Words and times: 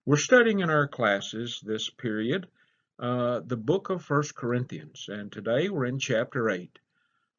We're 0.05 0.18
studying 0.18 0.59
in 0.59 0.70
our 0.70 0.88
classes 0.88 1.59
this 1.63 1.90
period 1.90 2.48
uh, 2.99 3.39
the 3.45 3.58
book 3.58 3.89
of 3.89 4.03
First 4.03 4.35
Corinthians, 4.35 5.05
and 5.07 5.31
today 5.31 5.70
we're 5.70 5.85
in 5.85 5.99
chapter 5.99 6.49
8. 6.49 6.80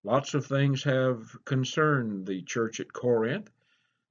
Lots 0.03 0.33
of 0.33 0.47
things 0.47 0.85
have 0.85 1.37
concerned 1.45 2.27
the 2.27 2.41
church 2.43 2.81
at 2.81 2.95
Corinth. 2.95 3.51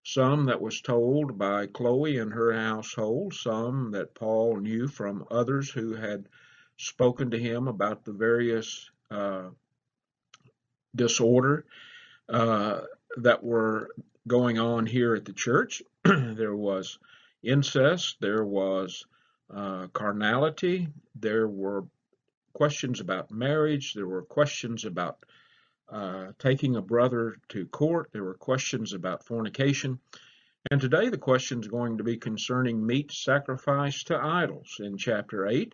Some 0.04 0.46
that 0.46 0.62
was 0.62 0.82
told 0.82 1.40
by 1.40 1.66
Chloe 1.66 2.20
and 2.20 2.32
her 2.34 2.54
household, 2.54 3.34
some 3.34 3.92
that 3.92 4.14
Paul 4.14 4.58
knew 4.58 4.88
from 4.88 5.26
others 5.32 5.72
who 5.72 5.96
had 5.96 6.30
spoken 6.78 7.32
to 7.32 7.40
him 7.40 7.68
about 7.68 8.06
the 8.06 8.14
various 8.14 8.92
uh, 9.10 9.50
disorder 10.96 11.66
uh, 12.30 12.82
that 13.18 13.44
were 13.44 13.90
going 14.28 14.60
on 14.60 14.86
here 14.86 15.16
at 15.16 15.26
the 15.26 15.34
church. 15.34 15.82
there 16.04 16.56
was 16.56 17.00
incest, 17.42 18.18
there 18.22 18.46
was 18.46 19.06
uh, 19.54 19.88
carnality. 19.88 20.88
There 21.16 21.48
were 21.48 21.86
questions 22.54 23.00
about 23.00 23.32
marriage. 23.32 23.94
There 23.94 24.08
were 24.08 24.24
questions 24.24 24.86
about 24.86 25.24
uh, 25.92 26.34
taking 26.38 26.76
a 26.76 26.82
brother 26.82 27.38
to 27.50 27.66
court. 27.68 28.10
There 28.12 28.24
were 28.24 28.36
questions 28.36 28.94
about 28.94 29.26
fornication. 29.26 30.00
And 30.70 30.80
today 30.82 31.10
the 31.10 31.18
question 31.18 31.62
is 31.62 31.68
going 31.68 31.98
to 31.98 32.04
be 32.04 32.18
concerning 32.18 32.86
meat 32.86 33.12
sacrificed 33.12 34.08
to 34.08 34.18
idols 34.22 34.76
in 34.80 34.98
chapter 34.98 35.48
8 35.48 35.74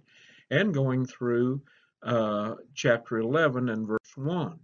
and 0.52 0.74
going 0.74 1.06
through 1.06 1.62
uh, 2.04 2.56
chapter 2.76 3.18
11 3.18 3.68
and 3.70 3.88
verse 3.88 4.16
1. 4.16 4.60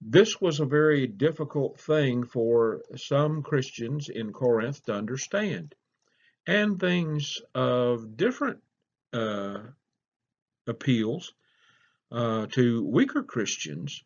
This 0.00 0.40
was 0.40 0.60
a 0.60 0.66
very 0.66 1.06
difficult 1.06 1.80
thing 1.80 2.24
for 2.24 2.82
some 2.96 3.42
Christians 3.42 4.08
in 4.08 4.32
Corinth 4.32 4.84
to 4.84 4.94
understand 4.94 5.74
and 6.48 6.80
things 6.80 7.42
of 7.54 8.16
different 8.16 8.60
uh, 9.12 9.58
appeals 10.66 11.34
uh, 12.10 12.46
to 12.46 12.82
weaker 12.84 13.22
Christians 13.22 14.02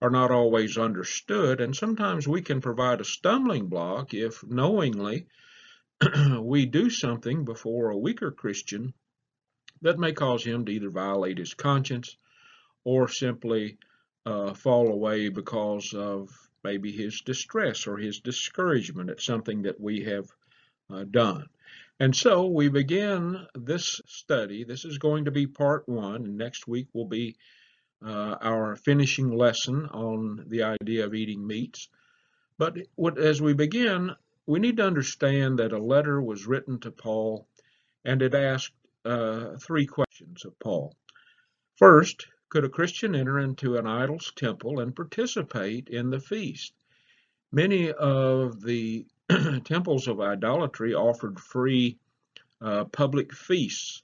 are 0.00 0.08
not 0.08 0.30
always 0.30 0.78
understood, 0.78 1.60
and 1.60 1.74
sometimes 1.74 2.28
we 2.28 2.42
can 2.42 2.60
provide 2.60 3.00
a 3.00 3.04
stumbling 3.04 3.66
block 3.66 4.14
if 4.14 4.46
knowingly 4.46 5.26
we 6.40 6.64
do 6.64 6.88
something 6.90 7.44
before 7.44 7.90
a 7.90 7.98
weaker 7.98 8.30
Christian 8.30 8.94
that 9.82 9.98
may 9.98 10.12
cause 10.12 10.44
him 10.44 10.64
to 10.66 10.72
either 10.72 10.90
violate 10.90 11.38
his 11.38 11.54
conscience 11.54 12.16
or 12.84 13.08
simply 13.08 13.78
uh, 14.24 14.54
fall 14.54 14.92
away 14.92 15.28
because 15.28 15.92
of 15.92 16.30
maybe 16.62 16.92
his 16.92 17.20
distress 17.22 17.88
or 17.88 17.98
his 17.98 18.20
discouragement 18.20 19.10
at 19.10 19.20
something 19.20 19.62
that 19.62 19.80
we 19.80 20.04
have 20.04 20.26
uh, 20.88 21.02
done. 21.02 21.48
And 22.00 22.16
so 22.16 22.46
we 22.46 22.70
begin 22.70 23.46
this 23.54 24.00
study. 24.06 24.64
This 24.64 24.86
is 24.86 24.96
going 24.96 25.26
to 25.26 25.30
be 25.30 25.46
part 25.46 25.86
one, 25.86 26.38
next 26.38 26.66
week 26.66 26.88
will 26.94 27.04
be 27.04 27.36
uh, 28.02 28.36
our 28.40 28.74
finishing 28.76 29.30
lesson 29.36 29.84
on 29.84 30.46
the 30.48 30.62
idea 30.62 31.04
of 31.04 31.12
eating 31.14 31.46
meats. 31.46 31.90
But 32.56 32.78
what, 32.94 33.18
as 33.18 33.42
we 33.42 33.52
begin, 33.52 34.12
we 34.46 34.60
need 34.60 34.78
to 34.78 34.86
understand 34.86 35.58
that 35.58 35.74
a 35.74 35.78
letter 35.78 36.22
was 36.22 36.46
written 36.46 36.80
to 36.80 36.90
Paul, 36.90 37.46
and 38.02 38.22
it 38.22 38.34
asked 38.34 38.72
uh, 39.04 39.56
three 39.58 39.84
questions 39.84 40.46
of 40.46 40.58
Paul. 40.58 40.96
First, 41.76 42.28
could 42.48 42.64
a 42.64 42.70
Christian 42.70 43.14
enter 43.14 43.38
into 43.38 43.76
an 43.76 43.86
idol's 43.86 44.32
temple 44.34 44.80
and 44.80 44.96
participate 44.96 45.88
in 45.88 46.08
the 46.08 46.20
feast? 46.20 46.72
Many 47.52 47.92
of 47.92 48.62
the 48.62 49.06
temples 49.64 50.08
of 50.08 50.20
idolatry 50.20 50.94
offered 50.94 51.38
free 51.38 51.98
uh, 52.60 52.84
public 52.84 53.32
feasts 53.32 54.02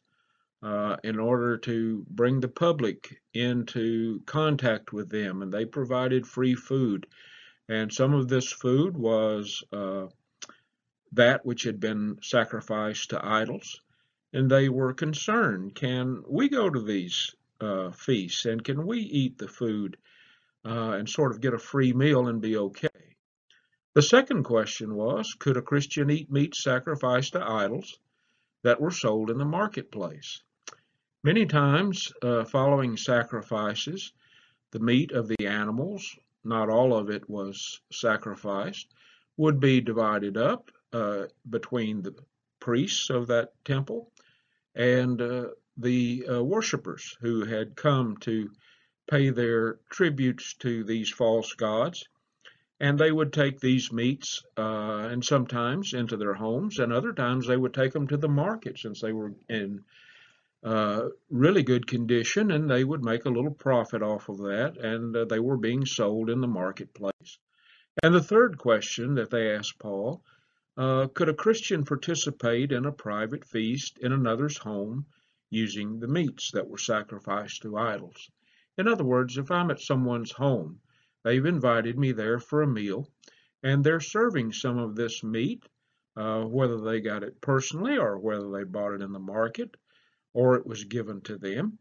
uh, 0.63 0.97
in 1.05 1.19
order 1.19 1.59
to 1.59 2.05
bring 2.09 2.41
the 2.41 2.49
public 2.49 3.21
into 3.35 4.21
contact 4.27 4.93
with 4.93 5.09
them, 5.11 5.43
and 5.43 5.53
they 5.53 5.65
provided 5.65 6.27
free 6.27 6.55
food. 6.55 7.07
And 7.69 7.93
some 7.93 8.15
of 8.15 8.29
this 8.29 8.51
food 8.51 8.97
was 8.97 9.63
uh, 9.73 10.07
that 11.13 11.45
which 11.45 11.65
had 11.65 11.81
been 11.81 12.19
sacrificed 12.23 13.11
to 13.11 13.25
idols, 13.25 13.81
and 14.33 14.51
they 14.51 14.69
were 14.69 14.93
concerned 14.93 15.75
can 15.75 16.23
we 16.29 16.49
go 16.49 16.69
to 16.71 16.81
these 16.81 17.35
uh, 17.61 17.91
feasts 17.91 18.45
and 18.45 18.63
can 18.63 18.87
we 18.87 18.99
eat 18.99 19.39
the 19.39 19.49
food 19.49 19.97
uh, 20.65 20.93
and 20.93 21.09
sort 21.09 21.33
of 21.33 21.41
get 21.41 21.55
a 21.55 21.59
free 21.59 21.93
meal 21.93 22.29
and 22.29 22.41
be 22.41 22.57
okay? 22.57 22.89
The 23.97 24.03
second 24.03 24.43
question 24.43 24.95
was, 24.95 25.33
could 25.39 25.57
a 25.57 25.63
Christian 25.63 26.11
eat 26.11 26.31
meat 26.31 26.55
sacrificed 26.55 27.33
to 27.33 27.43
idols 27.43 27.99
that 28.63 28.79
were 28.79 28.91
sold 28.91 29.31
in 29.31 29.39
the 29.39 29.47
marketplace? 29.47 30.43
Many 31.25 31.47
times, 31.47 32.13
uh, 32.21 32.45
following 32.45 32.99
sacrifices, 32.99 34.13
the 34.73 34.81
meat 34.81 35.13
of 35.13 35.29
the 35.29 35.47
animals, 35.47 36.15
not 36.45 36.69
all 36.69 36.95
of 36.95 37.09
it 37.09 37.27
was 37.31 37.81
sacrificed, 37.91 38.93
would 39.39 39.61
be 39.61 39.81
divided 39.81 40.37
up 40.37 40.71
uh, 40.93 41.29
between 41.49 42.03
the 42.03 42.15
priests 42.61 43.09
of 43.09 43.29
that 43.29 43.55
temple 43.65 44.13
and 44.75 45.23
uh, 45.23 45.47
the 45.79 46.29
uh, 46.29 46.45
worshippers 46.45 47.17
who 47.23 47.47
had 47.47 47.77
come 47.77 48.19
to 48.19 48.51
pay 49.11 49.31
their 49.31 49.79
tributes 49.89 50.53
to 50.57 50.85
these 50.85 51.09
false 51.09 51.55
gods 51.55 52.07
and 52.79 52.99
they 52.99 53.11
would 53.11 53.33
take 53.33 53.59
these 53.59 53.91
meats 53.91 54.45
uh, 54.59 55.09
and 55.11 55.25
sometimes 55.25 55.95
into 55.95 56.17
their 56.17 56.35
homes 56.35 56.79
and 56.79 56.93
other 56.93 57.13
times 57.13 57.47
they 57.47 57.57
would 57.57 57.73
take 57.73 57.93
them 57.93 58.07
to 58.07 58.19
the 58.19 58.29
market 58.29 58.79
since 58.79 59.01
they 59.01 59.13
were 59.13 59.33
in 59.49 59.83
uh, 60.63 61.09
really 61.31 61.63
good 61.63 61.87
condition 61.87 62.51
and 62.51 62.69
they 62.69 62.85
would 62.85 63.03
make 63.03 63.25
a 63.25 63.31
little 63.31 63.53
profit 63.53 64.03
off 64.03 64.29
of 64.29 64.39
that 64.39 64.77
and 64.79 65.17
uh, 65.17 65.25
they 65.25 65.39
were 65.39 65.57
being 65.57 65.87
sold 65.87 66.29
in 66.29 66.41
the 66.41 66.47
marketplace. 66.47 67.39
And 68.03 68.15
the 68.15 68.23
third 68.23 68.59
question 68.59 69.15
that 69.15 69.31
they 69.31 69.55
asked 69.55 69.79
paul 69.79 70.23
uh, 70.77 71.07
could 71.15 71.31
a 71.31 71.35
christian 71.35 71.85
participate 71.85 72.73
in 72.73 72.85
a 72.85 72.93
private 72.93 73.47
feast 73.47 73.99
in 73.99 74.13
another's 74.13 74.59
home 74.59 75.07
using 75.49 75.99
the 75.99 76.09
meats 76.09 76.51
that 76.51 76.69
were 76.69 76.77
sacrificed 76.77 77.63
to 77.63 77.79
idols? 77.79 78.31
In 78.77 78.87
other 78.87 79.05
words 79.05 79.39
if 79.39 79.51
i'm 79.51 79.71
at 79.71 79.81
someone's 79.81 80.33
home 80.33 80.81
They've 81.27 81.45
invited 81.45 81.99
me 81.99 82.13
there 82.13 82.39
for 82.39 82.63
a 82.63 82.69
meal, 82.69 83.11
and 83.61 83.83
they're 83.83 83.99
serving 83.99 84.53
some 84.53 84.79
of 84.79 84.95
this 84.95 85.25
meat, 85.25 85.61
uh, 86.15 86.45
whether 86.45 86.81
they 86.81 87.01
got 87.01 87.25
it 87.25 87.41
personally 87.41 87.99
or 87.99 88.17
whether 88.17 88.49
they 88.53 88.63
bought 88.63 88.93
it 88.93 89.03
in 89.03 89.11
the 89.11 89.19
market 89.19 89.77
or 90.33 90.55
it 90.55 90.65
was 90.65 90.85
given 90.85 91.21
to 91.23 91.37
them. 91.37 91.81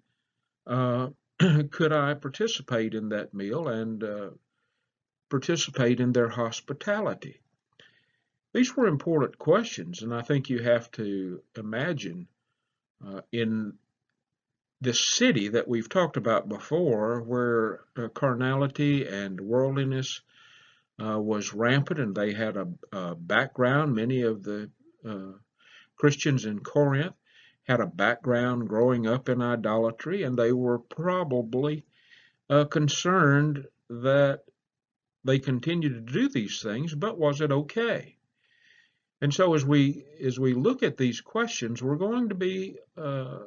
Uh, 0.66 1.10
could 1.70 1.94
I 1.94 2.16
participate 2.16 2.96
in 2.96 3.10
that 3.10 3.36
meal 3.36 3.68
and 3.68 4.04
uh, 4.04 4.30
participate 5.30 6.00
in 6.00 6.12
their 6.12 6.30
hospitality? 6.30 7.40
These 8.52 8.76
were 8.76 8.88
important 8.88 9.38
questions, 9.38 10.02
and 10.02 10.12
I 10.12 10.24
think 10.24 10.50
you 10.50 10.64
have 10.64 10.90
to 10.94 11.44
imagine 11.56 12.28
uh, 13.06 13.22
in 13.32 13.78
this 14.86 15.00
city 15.00 15.50
that 15.50 15.68
we've 15.68 15.90
talked 15.90 16.16
about 16.16 16.48
before, 16.48 17.22
where 17.22 17.82
uh, 17.98 18.08
carnality 18.10 19.06
and 19.08 19.42
worldliness 19.42 20.22
uh, 21.04 21.20
was 21.20 21.54
rampant, 21.54 22.00
and 22.00 22.16
they 22.16 22.34
had 22.34 22.56
a, 22.56 22.68
a, 22.94 23.16
background, 23.16 23.96
many 23.96 24.22
of 24.22 24.44
the 24.44 24.70
uh, 25.04 25.34
Christians 25.98 26.46
in 26.46 26.60
Corinth 26.60 27.16
had 27.64 27.80
a 27.80 27.88
background 27.88 28.70
growing 28.70 29.08
up 29.08 29.28
in 29.28 29.42
idolatry, 29.42 30.22
and 30.22 30.38
they 30.38 30.52
were 30.52 30.80
probably 30.80 31.84
uh, 32.50 32.66
concerned 32.66 33.66
that 33.90 34.42
they 35.24 35.40
continued 35.40 35.94
to 36.06 36.14
do 36.14 36.30
these 36.30 36.62
things, 36.62 36.94
but 36.94 37.18
was 37.18 37.42
it 37.42 37.52
okay? 37.52 38.16
And 39.20 39.34
so 39.34 39.56
as 39.56 39.66
we 39.66 40.06
as 40.22 40.40
we 40.40 40.54
look 40.54 40.84
at 40.84 40.98
these 40.98 41.22
questions, 41.22 41.82
we're 41.82 41.96
going 41.96 42.30
to 42.30 42.36
be 42.36 42.78
uh, 42.96 43.40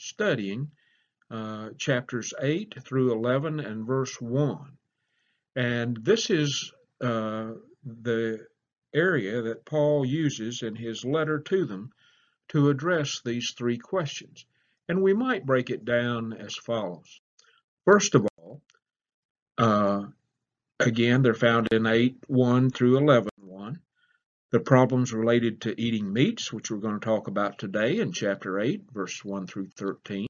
studying 0.00 0.70
uh, 1.30 1.70
chapters 1.78 2.34
8 2.40 2.74
through 2.82 3.12
11 3.12 3.60
and 3.60 3.86
verse 3.86 4.20
1. 4.20 4.72
And 5.56 5.96
this 6.02 6.30
is 6.30 6.72
uh, 7.00 7.52
the 7.84 8.46
area 8.94 9.42
that 9.42 9.64
Paul 9.64 10.04
uses 10.04 10.62
in 10.62 10.74
his 10.74 11.04
letter 11.04 11.38
to 11.38 11.64
them 11.64 11.92
to 12.48 12.70
address 12.70 13.20
these 13.24 13.52
three 13.56 13.78
questions. 13.78 14.44
And 14.88 15.02
we 15.02 15.14
might 15.14 15.46
break 15.46 15.70
it 15.70 15.84
down 15.84 16.32
as 16.32 16.56
follows. 16.56 17.20
First 17.84 18.14
of 18.16 18.26
all, 18.36 18.60
uh, 19.56 20.06
again, 20.80 21.22
they're 21.22 21.34
found 21.34 21.68
in 21.72 21.86
8 21.86 22.16
1 22.26 22.70
through 22.70 22.96
11 22.98 23.28
1. 23.36 23.49
The 24.52 24.58
problems 24.58 25.12
related 25.12 25.60
to 25.60 25.80
eating 25.80 26.12
meats, 26.12 26.52
which 26.52 26.72
we're 26.72 26.78
going 26.78 26.98
to 26.98 27.04
talk 27.04 27.28
about 27.28 27.56
today 27.56 28.00
in 28.00 28.10
chapter 28.10 28.58
8, 28.58 28.90
verse 28.92 29.24
1 29.24 29.46
through 29.46 29.68
13. 29.76 30.26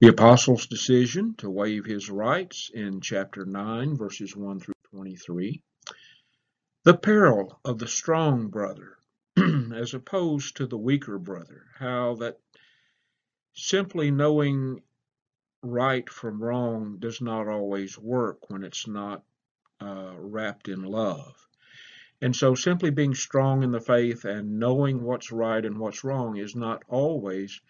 The 0.00 0.08
apostle's 0.08 0.66
decision 0.66 1.34
to 1.36 1.48
waive 1.48 1.84
his 1.84 2.10
rights 2.10 2.68
in 2.74 3.00
chapter 3.00 3.44
9, 3.44 3.96
verses 3.96 4.34
1 4.34 4.58
through 4.58 4.74
23. 4.90 5.62
The 6.82 6.96
peril 6.96 7.60
of 7.64 7.78
the 7.78 7.86
strong 7.86 8.48
brother 8.48 8.96
as 9.36 9.94
opposed 9.94 10.56
to 10.56 10.66
the 10.66 10.78
weaker 10.78 11.18
brother, 11.18 11.66
how 11.78 12.16
that 12.16 12.40
simply 13.54 14.10
knowing 14.10 14.82
right 15.62 16.08
from 16.10 16.42
wrong 16.42 16.96
does 16.98 17.20
not 17.20 17.46
always 17.46 17.96
work 17.96 18.50
when 18.50 18.64
it's 18.64 18.88
not 18.88 19.22
uh, 19.80 20.14
wrapped 20.16 20.66
in 20.66 20.82
love. 20.82 21.46
And 22.22 22.36
so 22.36 22.54
simply 22.54 22.90
being 22.90 23.14
strong 23.14 23.62
in 23.62 23.70
the 23.70 23.80
faith 23.80 24.24
and 24.24 24.58
knowing 24.58 25.02
what's 25.02 25.32
right 25.32 25.64
and 25.64 25.78
what's 25.78 26.04
wrong 26.04 26.36
is 26.36 26.54
not 26.54 26.82
always 26.88 27.60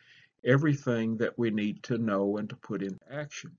everything 0.44 1.18
that 1.18 1.38
we 1.38 1.50
need 1.50 1.82
to 1.84 1.98
know 1.98 2.36
and 2.36 2.48
to 2.48 2.56
put 2.56 2.82
into 2.82 2.98
action. 3.10 3.56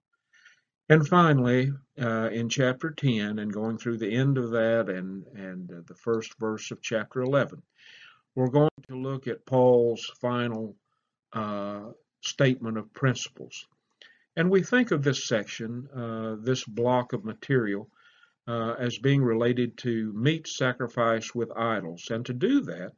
And 0.89 1.07
finally, 1.07 1.71
uh, 2.01 2.29
in 2.31 2.49
chapter 2.49 2.91
10, 2.91 3.39
and 3.39 3.53
going 3.53 3.77
through 3.77 3.99
the 3.99 4.13
end 4.13 4.37
of 4.37 4.51
that 4.51 4.89
and, 4.89 5.25
and 5.27 5.71
uh, 5.71 5.81
the 5.85 5.95
first 5.95 6.37
verse 6.37 6.69
of 6.71 6.81
chapter 6.81 7.21
11, 7.21 7.61
we're 8.35 8.49
going 8.49 8.69
to 8.89 8.95
look 8.97 9.27
at 9.27 9.45
Paul's 9.45 10.11
final 10.19 10.75
uh, 11.31 11.91
statement 12.21 12.77
of 12.77 12.93
principles. 12.93 13.67
And 14.35 14.49
we 14.49 14.63
think 14.63 14.91
of 14.91 15.03
this 15.03 15.25
section, 15.25 15.87
uh, 15.95 16.35
this 16.43 16.65
block 16.65 17.13
of 17.13 17.23
material, 17.23 17.89
uh, 18.47 18.75
as 18.79 18.97
being 18.97 19.23
related 19.23 19.77
to 19.77 20.13
meat 20.13 20.47
sacrifice 20.47 21.33
with 21.35 21.51
idols. 21.55 22.09
And 22.09 22.25
to 22.25 22.33
do 22.33 22.61
that, 22.61 22.93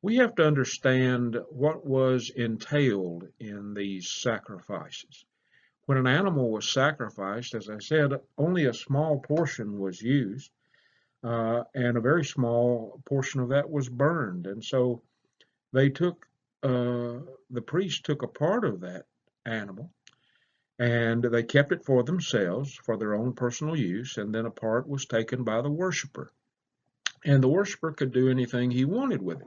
we 0.00 0.16
have 0.16 0.34
to 0.36 0.46
understand 0.46 1.36
what 1.50 1.86
was 1.86 2.30
entailed 2.30 3.28
in 3.38 3.74
these 3.74 4.10
sacrifices. 4.10 5.24
When 5.86 5.98
an 5.98 6.06
animal 6.06 6.50
was 6.50 6.68
sacrificed, 6.68 7.54
as 7.54 7.68
I 7.68 7.78
said, 7.78 8.12
only 8.38 8.66
a 8.66 8.74
small 8.74 9.20
portion 9.20 9.78
was 9.78 10.00
used, 10.00 10.50
uh, 11.22 11.62
and 11.74 11.96
a 11.96 12.00
very 12.00 12.24
small 12.24 13.00
portion 13.04 13.40
of 13.40 13.50
that 13.50 13.70
was 13.70 13.88
burned. 13.88 14.46
And 14.46 14.64
so 14.64 15.02
they 15.72 15.88
took, 15.88 16.26
uh, 16.62 17.20
the 17.50 17.62
priest 17.64 18.04
took 18.04 18.22
a 18.22 18.28
part 18.28 18.64
of 18.64 18.80
that 18.80 19.06
animal 19.44 19.90
and 20.82 21.22
they 21.22 21.44
kept 21.44 21.70
it 21.70 21.84
for 21.84 22.02
themselves 22.02 22.74
for 22.74 22.96
their 22.96 23.14
own 23.14 23.32
personal 23.34 23.76
use 23.76 24.16
and 24.16 24.34
then 24.34 24.46
a 24.46 24.50
part 24.50 24.88
was 24.88 25.06
taken 25.06 25.44
by 25.44 25.62
the 25.62 25.70
worshiper. 25.70 26.32
And 27.24 27.40
the 27.40 27.48
worshiper 27.48 27.92
could 27.92 28.12
do 28.12 28.28
anything 28.28 28.68
he 28.68 28.84
wanted 28.84 29.22
with 29.22 29.42
it. 29.42 29.46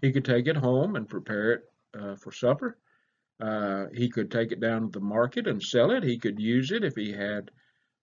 He 0.00 0.10
could 0.10 0.24
take 0.24 0.48
it 0.48 0.56
home 0.56 0.96
and 0.96 1.08
prepare 1.08 1.52
it 1.52 1.62
uh, 1.96 2.16
for 2.16 2.32
supper. 2.32 2.76
Uh, 3.40 3.86
he 3.94 4.08
could 4.08 4.32
take 4.32 4.50
it 4.50 4.58
down 4.58 4.90
to 4.90 4.98
the 4.98 5.04
market 5.04 5.46
and 5.46 5.62
sell 5.62 5.92
it. 5.92 6.02
He 6.02 6.18
could 6.18 6.40
use 6.40 6.72
it 6.72 6.82
if 6.82 6.96
he 6.96 7.12
had 7.12 7.52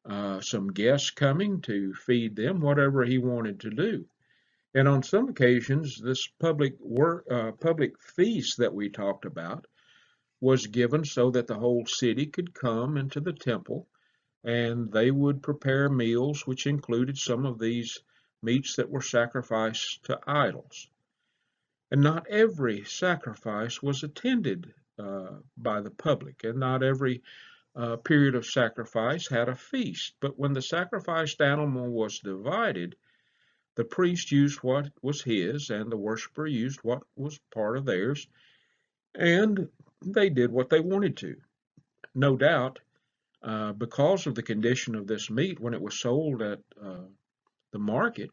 uh, 0.10 0.40
some 0.40 0.72
guests 0.72 1.10
coming 1.10 1.60
to 1.64 1.94
feed 1.94 2.38
them 2.38 2.62
whatever 2.62 3.04
he 3.04 3.18
wanted 3.18 3.60
to 3.60 3.70
do. 3.70 4.06
And 4.74 4.88
on 4.88 5.04
some 5.04 5.28
occasions 5.28 6.00
this 6.02 6.26
public 6.40 6.80
work 6.80 7.26
uh, 7.30 7.52
public 7.52 8.00
feast 8.00 8.60
that 8.60 8.74
we 8.74 8.88
talked 8.88 9.26
about 9.26 9.68
was 10.42 10.68
given 10.68 11.06
so 11.06 11.32
that 11.32 11.48
the 11.48 11.58
whole 11.58 11.86
city 11.86 12.26
could 12.26 12.54
come 12.54 12.98
into 12.98 13.22
the 13.22 13.32
temple 13.32 13.88
and 14.44 14.92
they 14.92 15.12
would 15.12 15.44
prepare 15.44 15.88
meals 15.88 16.48
which 16.48 16.66
included 16.66 17.18
some 17.18 17.46
of 17.46 17.60
these 17.60 18.00
meats 18.42 18.76
that 18.76 18.90
were 18.90 19.02
sacrificed 19.02 20.04
to 20.04 20.20
idols. 20.26 20.90
And 21.92 22.02
not 22.02 22.28
every 22.28 22.84
sacrifice 22.86 23.84
was 23.84 24.04
attended 24.04 24.74
uh, 24.98 25.38
by 25.58 25.82
the 25.82 25.92
public, 25.92 26.44
and 26.44 26.60
not 26.60 26.82
every 26.82 27.22
uh, 27.76 27.98
period 27.98 28.34
of 28.34 28.46
sacrifice 28.46 29.28
had 29.28 29.48
a 29.48 29.56
feast. 29.56 30.16
But 30.20 30.40
when 30.40 30.54
the 30.54 30.62
sacrificed 30.62 31.42
animal 31.42 31.90
was 31.90 32.20
divided, 32.20 32.96
the 33.76 33.86
priest 33.86 34.32
used 34.32 34.60
what 34.60 34.90
was 35.02 35.22
his, 35.22 35.70
and 35.70 35.92
the 35.92 35.98
worshiper 35.98 36.48
used 36.48 36.80
what 36.82 37.04
was 37.16 37.40
part 37.54 37.78
of 37.78 37.86
theirs, 37.86 38.28
and 39.14 39.70
they 40.04 40.30
did 40.30 40.52
what 40.52 40.70
they 40.70 40.80
wanted 40.80 41.18
to. 41.18 41.36
No 42.14 42.36
doubt, 42.36 42.80
uh, 43.44 43.74
because 43.74 44.28
of 44.28 44.36
the 44.36 44.44
condition 44.44 44.96
of 44.96 45.08
this 45.08 45.30
meat, 45.30 45.60
when 45.60 45.74
it 45.74 45.82
was 45.82 46.00
sold 46.00 46.42
at 46.42 46.60
uh, 46.82 47.06
the 47.72 47.80
market, 47.80 48.30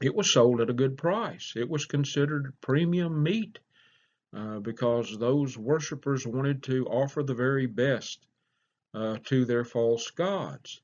it 0.00 0.14
was 0.14 0.32
sold 0.32 0.60
at 0.60 0.70
a 0.70 0.74
good 0.74 0.96
price. 0.96 1.52
It 1.56 1.68
was 1.68 1.84
considered 1.84 2.54
premium 2.60 3.22
meat 3.22 3.58
uh, 4.34 4.60
because 4.60 5.18
those 5.18 5.56
worshippers 5.58 6.26
wanted 6.26 6.62
to 6.64 6.86
offer 6.86 7.22
the 7.22 7.34
very 7.34 7.66
best 7.66 8.26
uh, 8.94 9.18
to 9.24 9.44
their 9.44 9.64
false 9.64 10.10
gods. 10.10 10.80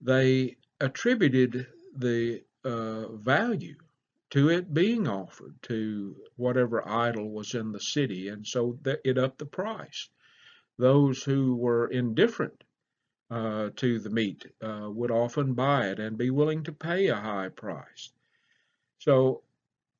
They 0.00 0.56
attributed 0.80 1.66
the 1.96 2.44
uh, 2.64 3.08
value 3.12 3.76
to 4.30 4.50
it 4.50 4.74
being 4.74 5.08
offered 5.08 5.54
to 5.62 6.16
whatever 6.36 6.86
idol 6.86 7.30
was 7.30 7.54
in 7.54 7.72
the 7.72 7.80
city, 7.80 8.28
and 8.28 8.46
so 8.46 8.78
it 9.04 9.18
upped 9.18 9.38
the 9.38 9.46
price. 9.46 10.08
Those 10.76 11.22
who 11.22 11.56
were 11.56 11.88
indifferent 11.88 12.62
uh, 13.30 13.70
to 13.76 13.98
the 13.98 14.10
meat 14.10 14.44
uh, 14.62 14.88
would 14.90 15.10
often 15.10 15.54
buy 15.54 15.88
it 15.88 15.98
and 15.98 16.16
be 16.16 16.30
willing 16.30 16.64
to 16.64 16.72
pay 16.72 17.08
a 17.08 17.16
high 17.16 17.48
price. 17.48 18.10
So 18.98 19.42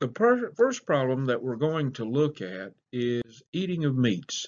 the 0.00 0.52
first 0.56 0.86
problem 0.86 1.26
that 1.26 1.42
we're 1.42 1.56
going 1.56 1.92
to 1.94 2.04
look 2.04 2.40
at 2.40 2.74
is 2.92 3.42
eating 3.52 3.84
of 3.84 3.96
meats, 3.96 4.46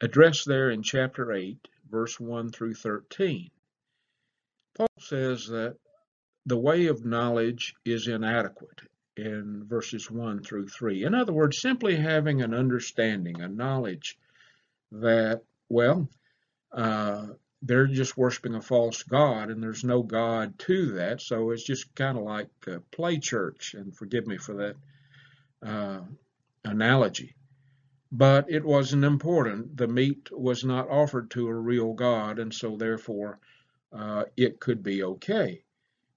addressed 0.00 0.46
there 0.46 0.70
in 0.70 0.82
chapter 0.82 1.32
8, 1.32 1.58
verse 1.90 2.20
1 2.20 2.50
through 2.50 2.74
13. 2.74 3.50
Paul 4.74 4.86
says 4.98 5.46
that 5.48 5.76
the 6.46 6.56
way 6.56 6.86
of 6.86 7.04
knowledge 7.04 7.74
is 7.84 8.08
inadequate 8.08 8.82
in 9.16 9.64
verses 9.66 10.10
1 10.10 10.42
through 10.42 10.68
3. 10.68 11.04
In 11.04 11.14
other 11.14 11.32
words, 11.32 11.60
simply 11.60 11.96
having 11.96 12.42
an 12.42 12.52
understanding, 12.52 13.40
a 13.40 13.48
knowledge 13.48 14.18
that, 14.92 15.42
well, 15.68 16.08
uh, 16.72 17.26
they're 17.62 17.86
just 17.86 18.16
worshiping 18.16 18.54
a 18.54 18.60
false 18.60 19.02
God 19.02 19.50
and 19.50 19.62
there's 19.62 19.84
no 19.84 20.02
God 20.02 20.58
to 20.60 20.92
that. 20.92 21.22
So 21.22 21.50
it's 21.50 21.64
just 21.64 21.94
kind 21.94 22.18
of 22.18 22.24
like 22.24 22.48
play 22.90 23.18
church, 23.18 23.74
and 23.74 23.96
forgive 23.96 24.26
me 24.26 24.36
for 24.36 24.54
that 24.54 24.76
uh, 25.66 26.00
analogy. 26.64 27.34
But 28.12 28.50
it 28.50 28.64
wasn't 28.64 29.04
important. 29.04 29.76
The 29.76 29.88
meat 29.88 30.28
was 30.30 30.64
not 30.64 30.90
offered 30.90 31.30
to 31.32 31.48
a 31.48 31.54
real 31.54 31.94
God, 31.94 32.38
and 32.38 32.52
so 32.52 32.76
therefore 32.76 33.40
uh, 33.92 34.24
it 34.36 34.60
could 34.60 34.82
be 34.82 35.02
okay. 35.02 35.63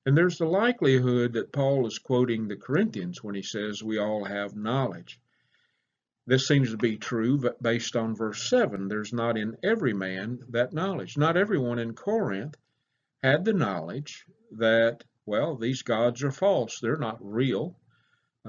And 0.08 0.16
there's 0.16 0.38
the 0.38 0.46
likelihood 0.46 1.34
that 1.34 1.52
Paul 1.52 1.86
is 1.86 2.00
quoting 2.00 2.48
the 2.48 2.56
Corinthians 2.56 3.22
when 3.22 3.36
he 3.36 3.42
says 3.42 3.84
we 3.84 3.98
all 4.00 4.24
have 4.24 4.56
knowledge. 4.56 5.20
This 6.26 6.48
seems 6.48 6.72
to 6.72 6.78
be 6.78 6.96
true 6.96 7.38
but 7.38 7.62
based 7.62 7.98
on 7.98 8.16
verse 8.16 8.50
7. 8.50 8.88
There's 8.88 9.12
not 9.12 9.38
in 9.38 9.58
every 9.64 9.92
man 9.92 10.40
that 10.52 10.72
knowledge. 10.72 11.18
Not 11.18 11.36
everyone 11.36 11.78
in 11.78 11.94
Corinth 11.94 12.56
had 13.22 13.44
the 13.44 13.52
knowledge 13.52 14.24
that, 14.54 15.04
well, 15.26 15.58
these 15.58 15.82
gods 15.82 16.24
are 16.24 16.32
false. 16.32 16.80
They're 16.80 16.96
not 16.96 17.18
real. 17.20 17.78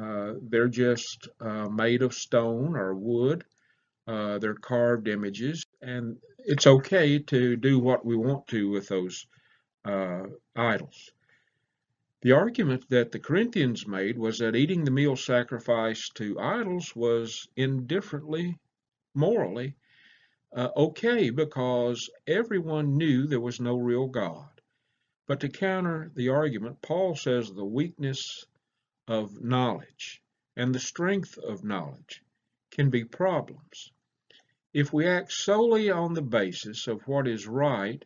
Uh, 0.01 0.35
they're 0.41 0.69
just 0.69 1.27
uh, 1.41 1.69
made 1.69 2.03
of 2.03 2.15
stone 2.15 2.77
or 2.77 2.95
wood. 2.95 3.45
Uh, 4.07 4.39
they're 4.39 4.55
carved 4.55 5.09
images. 5.09 5.67
And 5.83 6.19
it's 6.39 6.69
okay 6.69 7.19
to 7.19 7.57
do 7.57 7.81
what 7.81 8.07
we 8.07 8.15
want 8.15 8.47
to 8.47 8.71
with 8.71 8.87
those 8.87 9.27
uh, 9.85 10.23
idols. 10.55 11.11
The 12.21 12.33
argument 12.33 12.89
that 12.89 13.13
the 13.13 13.21
Corinthians 13.21 13.87
made 13.87 14.19
was 14.19 14.39
that 14.39 14.57
eating 14.57 14.85
the 14.85 14.91
meal 14.91 15.15
sacrificed 15.15 16.17
to 16.17 16.41
idols 16.41 16.97
was 16.97 17.47
indifferently, 17.55 18.59
morally, 19.15 19.77
uh, 20.53 20.71
okay 20.77 21.31
because 21.31 22.11
everyone 22.27 22.97
knew 22.97 23.27
there 23.27 23.41
was 23.41 23.61
no 23.61 23.77
real 23.77 24.09
God. 24.09 24.61
But 25.29 25.41
to 25.41 25.49
counter 25.49 26.11
the 26.15 26.31
argument, 26.31 26.83
Paul 26.83 27.15
says 27.15 27.53
the 27.53 27.65
weakness 27.65 28.45
of 29.07 29.41
knowledge 29.41 30.21
and 30.57 30.75
the 30.75 30.81
strength 30.81 31.39
of 31.39 31.63
knowledge 31.63 32.25
can 32.73 32.91
be 32.91 33.05
problems. 33.05 33.93
If 34.73 34.93
we 34.93 35.07
act 35.07 35.33
solely 35.33 35.89
on 35.89 36.15
the 36.15 36.23
basis 36.23 36.89
of 36.89 37.07
what 37.07 37.29
is 37.29 37.47
right, 37.47 38.05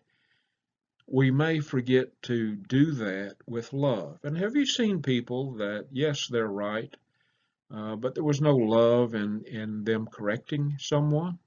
we 1.06 1.30
may 1.30 1.60
forget 1.60 2.10
to 2.22 2.54
do 2.54 2.92
that 2.92 3.36
with 3.46 3.72
love. 3.72 4.18
And 4.22 4.36
have 4.38 4.56
you 4.56 4.66
seen 4.66 5.02
people 5.02 5.54
that, 5.54 5.86
yes, 5.90 6.26
they're 6.28 6.46
right, 6.46 6.94
uh, 7.74 7.96
but 7.96 8.14
there 8.14 8.24
was 8.24 8.40
no 8.40 8.56
love 8.56 9.14
in, 9.14 9.44
in 9.46 9.84
them 9.84 10.06
correcting 10.06 10.76
someone? 10.78 11.38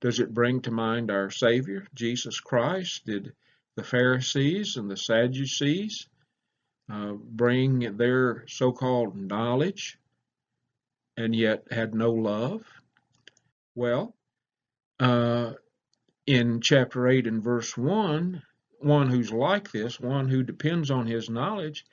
Does 0.00 0.20
it 0.20 0.34
bring 0.34 0.60
to 0.62 0.70
mind 0.70 1.10
our 1.10 1.30
Savior, 1.30 1.86
Jesus 1.94 2.40
Christ? 2.40 3.06
Did 3.06 3.32
the 3.76 3.84
Pharisees 3.84 4.76
and 4.76 4.90
the 4.90 4.96
Sadducees 4.96 6.08
uh, 6.90 7.12
bring 7.12 7.96
their 7.96 8.44
so-called 8.46 9.16
knowledge 9.16 9.98
and 11.16 11.34
yet 11.34 11.64
had 11.70 11.94
no 11.94 12.10
love? 12.10 12.62
Well, 13.74 14.14
uh, 15.00 15.52
in 16.26 16.60
chapter 16.60 17.08
8 17.08 17.26
and 17.26 17.42
verse 17.42 17.76
1, 17.76 18.42
one 18.86 19.08
who's 19.08 19.32
like 19.32 19.72
this, 19.72 19.98
one 19.98 20.28
who 20.28 20.42
depends 20.42 20.90
on 20.90 21.06
his 21.06 21.28
knowledge, 21.28 21.84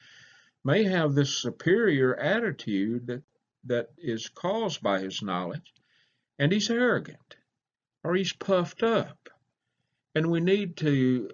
may 0.63 0.83
have 0.83 1.13
this 1.13 1.38
superior 1.38 2.15
attitude 2.15 3.07
that, 3.07 3.23
that 3.65 3.89
is 3.97 4.29
caused 4.29 4.81
by 4.81 5.00
his 5.01 5.21
knowledge, 5.21 5.73
and 6.38 6.51
he's 6.51 6.69
arrogant 6.69 7.35
or 8.03 8.15
he's 8.15 8.33
puffed 8.33 8.83
up. 8.83 9.29
And 10.13 10.29
we 10.29 10.39
need 10.39 10.77
to 10.77 11.31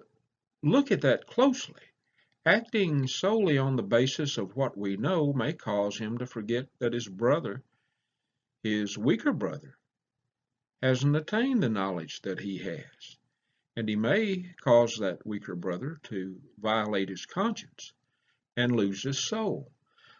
look 0.62 0.90
at 0.90 1.02
that 1.02 1.26
closely. 1.26 1.82
Acting 2.46 3.06
solely 3.06 3.58
on 3.58 3.76
the 3.76 3.82
basis 3.82 4.38
of 4.38 4.56
what 4.56 4.76
we 4.76 4.96
know 4.96 5.32
may 5.32 5.52
cause 5.52 5.98
him 5.98 6.16
to 6.18 6.26
forget 6.26 6.68
that 6.78 6.94
his 6.94 7.06
brother, 7.06 7.62
his 8.62 8.96
weaker 8.96 9.32
brother, 9.32 9.76
hasn't 10.82 11.16
attained 11.16 11.62
the 11.62 11.68
knowledge 11.68 12.22
that 12.22 12.40
he 12.40 12.56
has. 12.58 13.18
And 13.76 13.88
he 13.88 13.96
may 13.96 14.54
cause 14.62 14.96
that 14.96 15.26
weaker 15.26 15.54
brother 15.54 16.00
to 16.04 16.40
violate 16.58 17.08
his 17.08 17.26
conscience 17.26 17.92
and 18.56 18.74
lose 18.74 19.02
his 19.02 19.18
soul. 19.18 19.70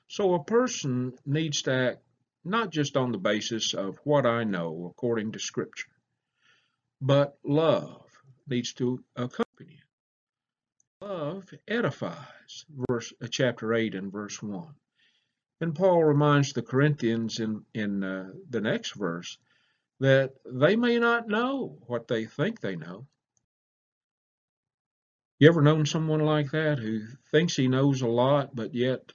So 0.08 0.34
a 0.34 0.44
person 0.44 1.12
needs 1.26 1.62
to 1.62 1.72
act 1.72 2.02
not 2.44 2.70
just 2.70 2.96
on 2.96 3.12
the 3.12 3.18
basis 3.18 3.74
of 3.74 3.98
what 4.04 4.26
I 4.26 4.44
know 4.44 4.86
according 4.90 5.32
to 5.32 5.38
Scripture, 5.38 5.92
but 7.00 7.38
love 7.44 8.06
needs 8.46 8.72
to 8.74 9.04
accompany 9.16 9.74
it. 9.74 11.04
Love 11.04 11.52
edifies, 11.68 12.66
verse 12.68 13.12
uh, 13.22 13.26
chapter 13.30 13.72
8 13.74 13.94
and 13.94 14.12
verse 14.12 14.42
1. 14.42 14.74
And 15.60 15.74
Paul 15.74 16.04
reminds 16.04 16.52
the 16.52 16.62
Corinthians 16.62 17.38
in, 17.38 17.64
in 17.74 18.02
uh, 18.02 18.30
the 18.48 18.60
next 18.60 18.94
verse 18.96 19.38
that 20.00 20.32
they 20.44 20.76
may 20.76 20.98
not 20.98 21.28
know 21.28 21.78
what 21.86 22.08
they 22.08 22.24
think 22.24 22.60
they 22.60 22.76
know. 22.76 23.06
You 25.40 25.48
ever 25.48 25.62
known 25.62 25.86
someone 25.86 26.20
like 26.20 26.50
that 26.50 26.78
who 26.78 27.00
thinks 27.30 27.56
he 27.56 27.66
knows 27.66 28.02
a 28.02 28.06
lot, 28.06 28.54
but 28.54 28.74
yet 28.74 29.10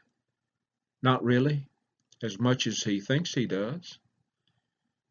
not 1.03 1.23
really 1.23 1.67
as 2.23 2.39
much 2.39 2.65
as 2.65 2.81
he 2.81 2.99
thinks 2.99 3.31
he 3.35 3.45
does? 3.45 3.99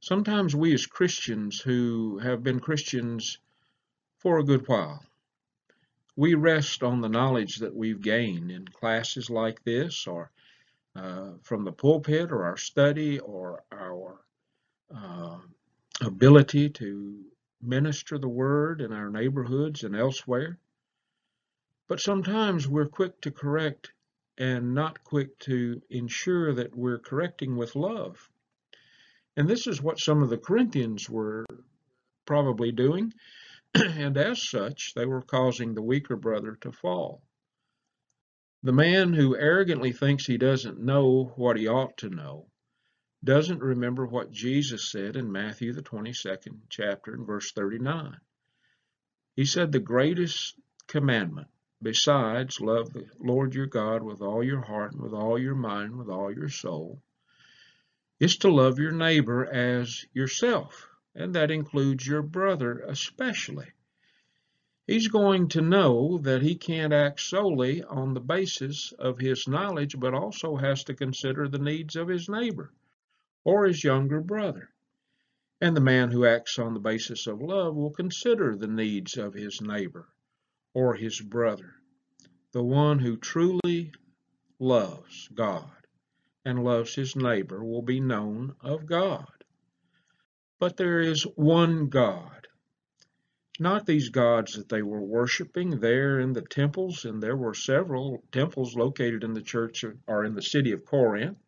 Sometimes 0.00 0.56
we 0.56 0.74
as 0.74 0.86
Christians 0.86 1.60
who 1.60 2.18
have 2.18 2.42
been 2.42 2.58
Christians 2.58 3.38
for 4.18 4.40
a 4.40 4.44
good 4.44 4.66
while, 4.66 5.04
we 6.16 6.34
rest 6.34 6.82
on 6.82 7.00
the 7.00 7.08
knowledge 7.08 7.58
that 7.58 7.76
we've 7.76 8.02
gained 8.02 8.50
in 8.50 8.66
classes 8.66 9.30
like 9.30 9.62
this 9.62 10.08
or 10.08 10.32
uh, 10.96 11.34
from 11.42 11.62
the 11.62 11.70
pulpit 11.70 12.32
or 12.32 12.42
our 12.42 12.56
study 12.56 13.20
or 13.20 13.62
our 13.70 14.18
uh, 14.92 15.38
ability 16.00 16.70
to 16.70 17.24
minister 17.62 18.18
the 18.18 18.28
word 18.28 18.80
in 18.80 18.92
our 18.92 19.10
neighborhoods 19.10 19.84
and 19.84 19.94
elsewhere. 19.94 20.58
But 21.86 22.00
sometimes 22.00 22.66
we're 22.66 22.88
quick 22.88 23.20
to 23.20 23.30
correct 23.30 23.92
and 24.38 24.74
not 24.74 25.04
quick 25.04 25.38
to 25.40 25.82
ensure 25.90 26.54
that 26.54 26.74
we're 26.74 26.98
correcting 26.98 27.56
with 27.56 27.76
love. 27.76 28.30
And 29.36 29.48
this 29.48 29.66
is 29.66 29.82
what 29.82 30.00
some 30.00 30.22
of 30.22 30.30
the 30.30 30.38
Corinthians 30.38 31.10
were 31.10 31.44
probably 32.24 32.72
doing. 32.72 33.12
and 33.74 34.16
as 34.16 34.48
such, 34.48 34.94
they 34.94 35.04
were 35.04 35.22
causing 35.22 35.74
the 35.74 35.82
weaker 35.82 36.16
brother 36.16 36.56
to 36.62 36.72
fall. 36.72 37.22
The 38.62 38.72
man 38.72 39.12
who 39.12 39.36
arrogantly 39.36 39.92
thinks 39.92 40.26
he 40.26 40.38
doesn't 40.38 40.80
know 40.80 41.34
what 41.36 41.58
he 41.58 41.68
ought 41.68 41.98
to 41.98 42.08
know 42.08 42.48
doesn't 43.22 43.60
remember 43.60 44.06
what 44.06 44.30
Jesus 44.30 44.90
said 44.90 45.16
in 45.16 45.30
Matthew, 45.30 45.72
the 45.72 45.82
22nd 45.82 46.60
chapter, 46.70 47.12
and 47.12 47.26
verse 47.26 47.52
39. 47.52 48.16
He 49.36 49.44
said, 49.44 49.70
The 49.70 49.80
greatest 49.80 50.58
commandment 50.86 51.48
Besides, 51.84 52.62
love 52.62 52.94
the 52.94 53.10
Lord 53.18 53.54
your 53.54 53.66
God 53.66 54.02
with 54.02 54.22
all 54.22 54.42
your 54.42 54.62
heart 54.62 54.94
and 54.94 55.02
with 55.02 55.12
all 55.12 55.38
your 55.38 55.54
mind, 55.54 55.98
with 55.98 56.08
all 56.08 56.32
your 56.32 56.48
soul, 56.48 57.02
is 58.18 58.38
to 58.38 58.50
love 58.50 58.78
your 58.78 58.90
neighbor 58.90 59.44
as 59.44 60.06
yourself, 60.14 60.88
and 61.14 61.34
that 61.34 61.50
includes 61.50 62.06
your 62.06 62.22
brother 62.22 62.78
especially. 62.88 63.66
He's 64.86 65.08
going 65.08 65.48
to 65.48 65.60
know 65.60 66.16
that 66.16 66.40
he 66.40 66.54
can't 66.54 66.94
act 66.94 67.20
solely 67.20 67.84
on 67.84 68.14
the 68.14 68.20
basis 68.20 68.92
of 68.92 69.18
his 69.18 69.46
knowledge, 69.46 70.00
but 70.00 70.14
also 70.14 70.56
has 70.56 70.84
to 70.84 70.94
consider 70.94 71.48
the 71.48 71.58
needs 71.58 71.96
of 71.96 72.08
his 72.08 72.30
neighbor 72.30 72.72
or 73.44 73.66
his 73.66 73.84
younger 73.84 74.22
brother. 74.22 74.70
And 75.60 75.76
the 75.76 75.82
man 75.82 76.10
who 76.10 76.24
acts 76.24 76.58
on 76.58 76.72
the 76.72 76.80
basis 76.80 77.26
of 77.26 77.42
love 77.42 77.76
will 77.76 77.90
consider 77.90 78.56
the 78.56 78.68
needs 78.68 79.18
of 79.18 79.34
his 79.34 79.60
neighbor 79.60 80.08
or 80.74 80.94
his 80.94 81.20
brother. 81.20 81.74
The 82.52 82.62
one 82.62 82.98
who 82.98 83.16
truly 83.16 83.92
loves 84.58 85.28
God 85.32 85.70
and 86.44 86.62
loves 86.62 86.94
his 86.94 87.16
neighbor 87.16 87.64
will 87.64 87.82
be 87.82 88.00
known 88.00 88.54
of 88.60 88.84
God. 88.84 89.26
But 90.58 90.76
there 90.76 91.00
is 91.00 91.22
one 91.36 91.88
God, 91.88 92.46
not 93.58 93.86
these 93.86 94.08
gods 94.08 94.54
that 94.54 94.68
they 94.68 94.82
were 94.82 95.00
worshiping 95.00 95.80
there 95.80 96.20
in 96.20 96.32
the 96.32 96.42
temples, 96.42 97.04
and 97.04 97.22
there 97.22 97.36
were 97.36 97.54
several 97.54 98.22
temples 98.32 98.76
located 98.76 99.24
in 99.24 99.32
the 99.32 99.42
church 99.42 99.84
or 100.06 100.24
in 100.24 100.34
the 100.34 100.42
city 100.42 100.72
of 100.72 100.84
Corinth. 100.84 101.38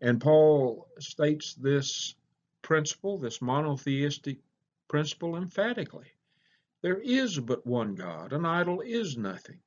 And 0.00 0.20
Paul 0.20 0.88
states 0.98 1.54
this 1.54 2.14
principle, 2.62 3.18
this 3.18 3.40
monotheistic 3.42 4.38
principle 4.88 5.36
emphatically. 5.36 6.12
There 6.80 7.00
is 7.00 7.40
but 7.40 7.66
one 7.66 7.96
God. 7.96 8.32
An 8.32 8.44
idol 8.44 8.80
is 8.82 9.16
nothing. 9.16 9.60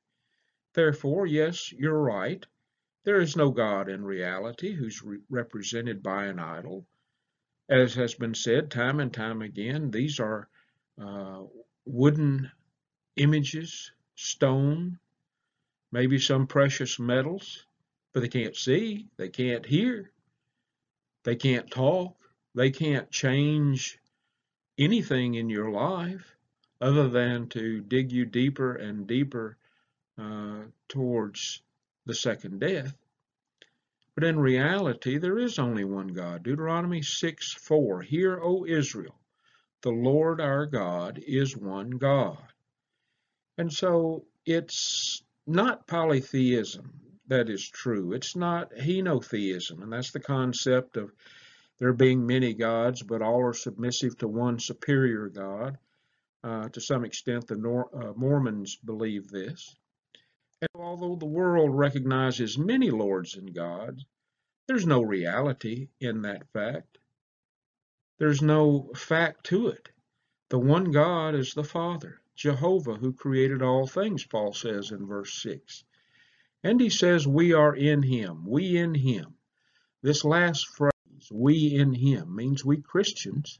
Therefore, 0.72 1.26
yes, 1.26 1.70
you're 1.70 2.02
right. 2.02 2.44
There 3.04 3.20
is 3.20 3.36
no 3.36 3.50
God 3.50 3.90
in 3.90 4.02
reality 4.02 4.72
who's 4.72 5.02
re 5.02 5.18
represented 5.28 6.02
by 6.02 6.26
an 6.26 6.38
idol. 6.38 6.86
As 7.68 7.94
has 7.94 8.14
been 8.14 8.34
said 8.34 8.70
time 8.70 8.98
and 8.98 9.12
time 9.12 9.42
again, 9.42 9.90
these 9.90 10.20
are 10.20 10.48
uh, 10.98 11.42
wooden 11.84 12.50
images, 13.16 13.92
stone, 14.14 14.98
maybe 15.90 16.18
some 16.18 16.46
precious 16.46 16.98
metals, 16.98 17.66
but 18.14 18.20
they 18.20 18.28
can't 18.28 18.56
see, 18.56 19.08
they 19.18 19.28
can't 19.28 19.66
hear, 19.66 20.10
they 21.24 21.36
can't 21.36 21.70
talk, 21.70 22.16
they 22.54 22.70
can't 22.70 23.10
change 23.10 23.98
anything 24.78 25.34
in 25.34 25.50
your 25.50 25.70
life 25.70 26.36
other 26.82 27.08
than 27.08 27.48
to 27.48 27.80
dig 27.80 28.10
you 28.10 28.26
deeper 28.26 28.74
and 28.74 29.06
deeper 29.06 29.56
uh, 30.18 30.62
towards 30.88 31.62
the 32.06 32.14
second 32.14 32.60
death. 32.60 32.94
But 34.14 34.24
in 34.24 34.38
reality, 34.38 35.16
there 35.16 35.38
is 35.38 35.58
only 35.58 35.84
one 35.84 36.08
God. 36.08 36.42
Deuteronomy 36.42 37.00
6 37.00 37.52
4. 37.54 38.02
Hear, 38.02 38.38
O 38.42 38.66
Israel, 38.66 39.14
the 39.82 39.90
Lord 39.92 40.40
our 40.40 40.66
God 40.66 41.22
is 41.24 41.56
one 41.56 41.90
God. 41.90 42.52
And 43.56 43.72
so 43.72 44.26
it's 44.44 45.22
not 45.46 45.86
polytheism 45.86 46.92
that 47.28 47.48
is 47.48 47.66
true. 47.66 48.12
It's 48.12 48.36
not 48.36 48.74
henotheism, 48.74 49.82
and 49.82 49.92
that's 49.92 50.10
the 50.10 50.20
concept 50.20 50.96
of 50.96 51.12
there 51.78 51.92
being 51.92 52.26
many 52.26 52.52
gods, 52.52 53.02
but 53.02 53.22
all 53.22 53.42
are 53.46 53.54
submissive 53.54 54.18
to 54.18 54.28
one 54.28 54.58
superior 54.58 55.28
God. 55.28 55.78
Uh, 56.44 56.68
to 56.70 56.80
some 56.80 57.04
extent, 57.04 57.46
the 57.46 57.56
Nor 57.56 57.88
uh, 57.94 58.12
Mormons 58.14 58.76
believe 58.76 59.28
this. 59.28 59.76
And 60.60 60.70
although 60.74 61.16
the 61.16 61.26
world 61.26 61.76
recognizes 61.76 62.58
many 62.58 62.90
lords 62.90 63.36
and 63.36 63.54
gods, 63.54 64.04
there's 64.66 64.86
no 64.86 65.02
reality 65.02 65.88
in 66.00 66.22
that 66.22 66.48
fact. 66.52 66.98
There's 68.18 68.42
no 68.42 68.92
fact 68.94 69.46
to 69.46 69.68
it. 69.68 69.88
The 70.50 70.58
one 70.58 70.92
God 70.92 71.34
is 71.34 71.54
the 71.54 71.64
Father, 71.64 72.20
Jehovah, 72.36 72.96
who 72.96 73.12
created 73.12 73.62
all 73.62 73.86
things, 73.86 74.24
Paul 74.24 74.52
says 74.52 74.92
in 74.92 75.06
verse 75.06 75.42
6. 75.42 75.84
And 76.62 76.80
he 76.80 76.90
says, 76.90 77.26
We 77.26 77.52
are 77.52 77.74
in 77.74 78.02
him, 78.02 78.46
we 78.46 78.76
in 78.76 78.94
him. 78.94 79.34
This 80.02 80.24
last 80.24 80.68
phrase, 80.68 80.92
we 81.30 81.74
in 81.74 81.92
him, 81.92 82.36
means 82.36 82.64
we 82.64 82.80
Christians 82.80 83.58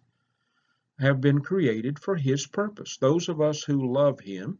have 0.99 1.21
been 1.21 1.41
created 1.41 1.99
for 1.99 2.17
his 2.17 2.47
purpose. 2.47 2.97
Those 2.99 3.29
of 3.29 3.41
us 3.41 3.63
who 3.63 3.93
love 3.93 4.21
him, 4.21 4.59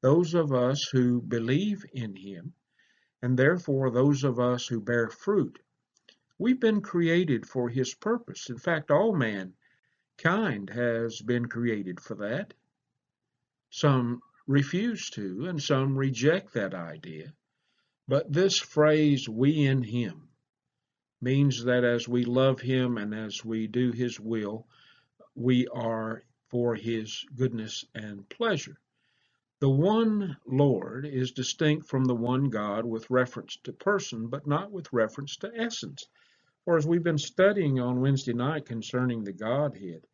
those 0.00 0.34
of 0.34 0.52
us 0.52 0.88
who 0.92 1.20
believe 1.22 1.84
in 1.92 2.14
him, 2.16 2.54
and 3.22 3.38
therefore 3.38 3.90
those 3.90 4.24
of 4.24 4.38
us 4.38 4.66
who 4.66 4.80
bear 4.80 5.08
fruit 5.08 5.58
We've 6.36 6.58
been 6.58 6.80
created 6.80 7.46
for 7.46 7.68
his 7.68 7.94
purpose. 7.94 8.50
In 8.50 8.58
fact, 8.58 8.90
all 8.90 9.14
mankind 9.14 10.68
has 10.70 11.20
been 11.22 11.46
created 11.46 12.00
for 12.00 12.16
that. 12.16 12.54
Some 13.70 14.20
refuse 14.46 15.10
to, 15.10 15.46
and 15.46 15.62
some 15.62 15.96
reject 15.96 16.54
that 16.54 16.74
idea. 16.74 17.32
But 18.08 18.32
this 18.32 18.58
phrase, 18.58 19.28
we 19.28 19.64
in 19.64 19.82
him, 19.82 20.28
means 21.20 21.64
that 21.64 21.84
as 21.84 22.08
we 22.08 22.24
love 22.24 22.60
him 22.60 22.98
and 22.98 23.14
as 23.14 23.44
we 23.44 23.68
do 23.68 23.92
his 23.92 24.18
will, 24.18 24.66
we 25.34 25.66
are 25.68 26.22
for 26.48 26.74
his 26.74 27.24
goodness 27.34 27.84
and 27.94 28.28
pleasure. 28.28 28.78
The 29.60 29.70
one 29.70 30.36
Lord 30.46 31.06
is 31.06 31.32
distinct 31.32 31.86
from 31.86 32.04
the 32.04 32.14
one 32.14 32.50
God 32.50 32.84
with 32.84 33.10
reference 33.10 33.56
to 33.64 33.72
person, 33.72 34.28
but 34.28 34.46
not 34.46 34.70
with 34.70 34.92
reference 34.92 35.36
to 35.38 35.52
essence. 35.56 36.06
Or 36.66 36.76
as 36.76 36.86
we've 36.86 37.02
been 37.02 37.18
studying 37.18 37.80
on 37.80 38.00
Wednesday 38.00 38.32
night 38.32 38.66
concerning 38.66 39.24
the 39.24 39.32
Godhead, 39.32 40.06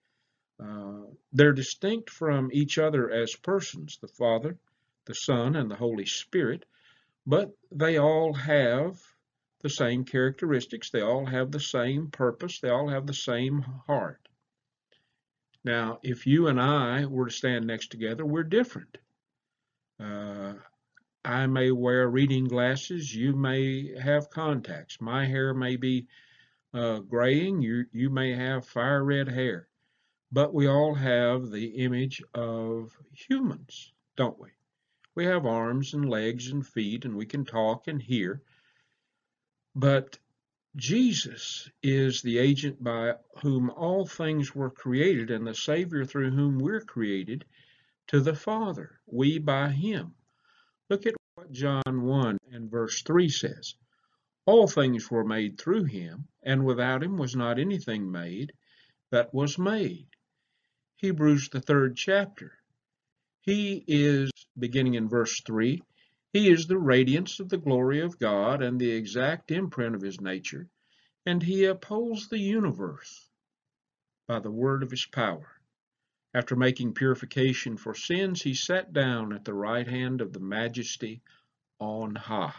uh, 0.58 1.06
they're 1.32 1.52
distinct 1.52 2.10
from 2.10 2.50
each 2.52 2.78
other 2.78 3.10
as 3.10 3.34
persons, 3.34 3.98
the 3.98 4.08
Father, 4.08 4.58
the 5.06 5.14
Son, 5.14 5.56
and 5.56 5.70
the 5.70 5.76
Holy 5.76 6.06
Spirit, 6.06 6.64
but 7.26 7.50
they 7.70 7.98
all 7.98 8.32
have 8.34 9.00
the 9.62 9.70
same 9.70 10.04
characteristics. 10.04 10.90
They 10.90 11.02
all 11.02 11.26
have 11.26 11.50
the 11.50 11.60
same 11.60 12.10
purpose. 12.10 12.60
They 12.60 12.70
all 12.70 12.88
have 12.88 13.06
the 13.06 13.14
same 13.14 13.60
heart. 13.86 14.28
Now, 15.64 15.98
if 16.02 16.26
you 16.26 16.46
and 16.48 16.60
I 16.60 17.04
were 17.04 17.26
to 17.26 17.32
stand 17.32 17.66
next 17.66 17.90
together, 17.90 18.24
we're 18.24 18.44
different. 18.44 18.96
Uh, 19.98 20.54
I 21.24 21.46
may 21.46 21.70
wear 21.70 22.08
reading 22.08 22.46
glasses. 22.46 23.14
You 23.14 23.36
may 23.36 23.94
have 23.98 24.30
contacts. 24.30 25.00
My 25.00 25.26
hair 25.26 25.52
may 25.52 25.76
be 25.76 26.06
uh, 26.72 27.00
graying, 27.00 27.60
you, 27.60 27.84
you 27.92 28.08
may 28.10 28.32
have 28.32 28.64
fire 28.64 29.04
red 29.04 29.28
hair, 29.28 29.68
but 30.32 30.54
we 30.54 30.68
all 30.68 30.94
have 30.94 31.50
the 31.50 31.66
image 31.66 32.22
of 32.32 32.96
humans, 33.12 33.92
don't 34.16 34.38
we? 34.38 34.48
We 35.14 35.24
have 35.24 35.44
arms 35.44 35.92
and 35.94 36.08
legs 36.08 36.52
and 36.52 36.66
feet, 36.66 37.04
and 37.04 37.16
we 37.16 37.26
can 37.26 37.44
talk 37.44 37.88
and 37.88 38.00
hear. 38.00 38.42
But 39.74 40.18
Jesus 40.76 41.68
is 41.82 42.22
the 42.22 42.38
agent 42.38 42.82
by 42.82 43.14
whom 43.42 43.70
all 43.70 44.06
things 44.06 44.54
were 44.54 44.70
created 44.70 45.30
and 45.30 45.46
the 45.46 45.54
Savior 45.54 46.04
through 46.04 46.30
whom 46.30 46.58
we're 46.58 46.80
created 46.80 47.44
to 48.08 48.20
the 48.20 48.34
Father, 48.34 49.00
we 49.06 49.38
by 49.38 49.70
Him. 49.70 50.14
Look 50.88 51.06
at 51.06 51.14
what 51.34 51.52
John 51.52 51.82
1 51.86 52.38
and 52.52 52.70
verse 52.70 53.02
3 53.02 53.28
says. 53.28 53.74
All 54.46 54.66
things 54.66 55.10
were 55.10 55.24
made 55.24 55.58
through 55.58 55.84
him, 55.84 56.26
and 56.42 56.64
without 56.64 57.02
him 57.02 57.16
was 57.16 57.36
not 57.36 57.58
anything 57.58 58.10
made 58.10 58.52
that 59.10 59.32
was 59.32 59.58
made. 59.58 60.08
Hebrews, 60.96 61.50
the 61.50 61.60
third 61.60 61.96
chapter. 61.96 62.52
He 63.42 63.84
is, 63.86 64.30
beginning 64.58 64.94
in 64.94 65.08
verse 65.08 65.40
3, 65.42 65.82
he 66.32 66.48
is 66.48 66.66
the 66.66 66.78
radiance 66.78 67.40
of 67.40 67.48
the 67.48 67.58
glory 67.58 68.00
of 68.00 68.18
God 68.18 68.62
and 68.62 68.80
the 68.80 68.90
exact 68.90 69.50
imprint 69.50 69.96
of 69.96 70.02
his 70.02 70.20
nature, 70.20 70.68
and 71.26 71.42
he 71.42 71.64
upholds 71.64 72.28
the 72.28 72.38
universe 72.38 73.28
by 74.28 74.38
the 74.38 74.50
word 74.50 74.82
of 74.84 74.92
his 74.92 75.06
power. 75.06 75.60
After 76.32 76.54
making 76.54 76.94
purification 76.94 77.76
for 77.76 77.94
sins, 77.94 78.42
he 78.42 78.54
sat 78.54 78.92
down 78.92 79.32
at 79.32 79.44
the 79.44 79.54
right 79.54 79.86
hand 79.86 80.20
of 80.20 80.32
the 80.32 80.38
majesty 80.38 81.20
on 81.80 82.14
high. 82.14 82.54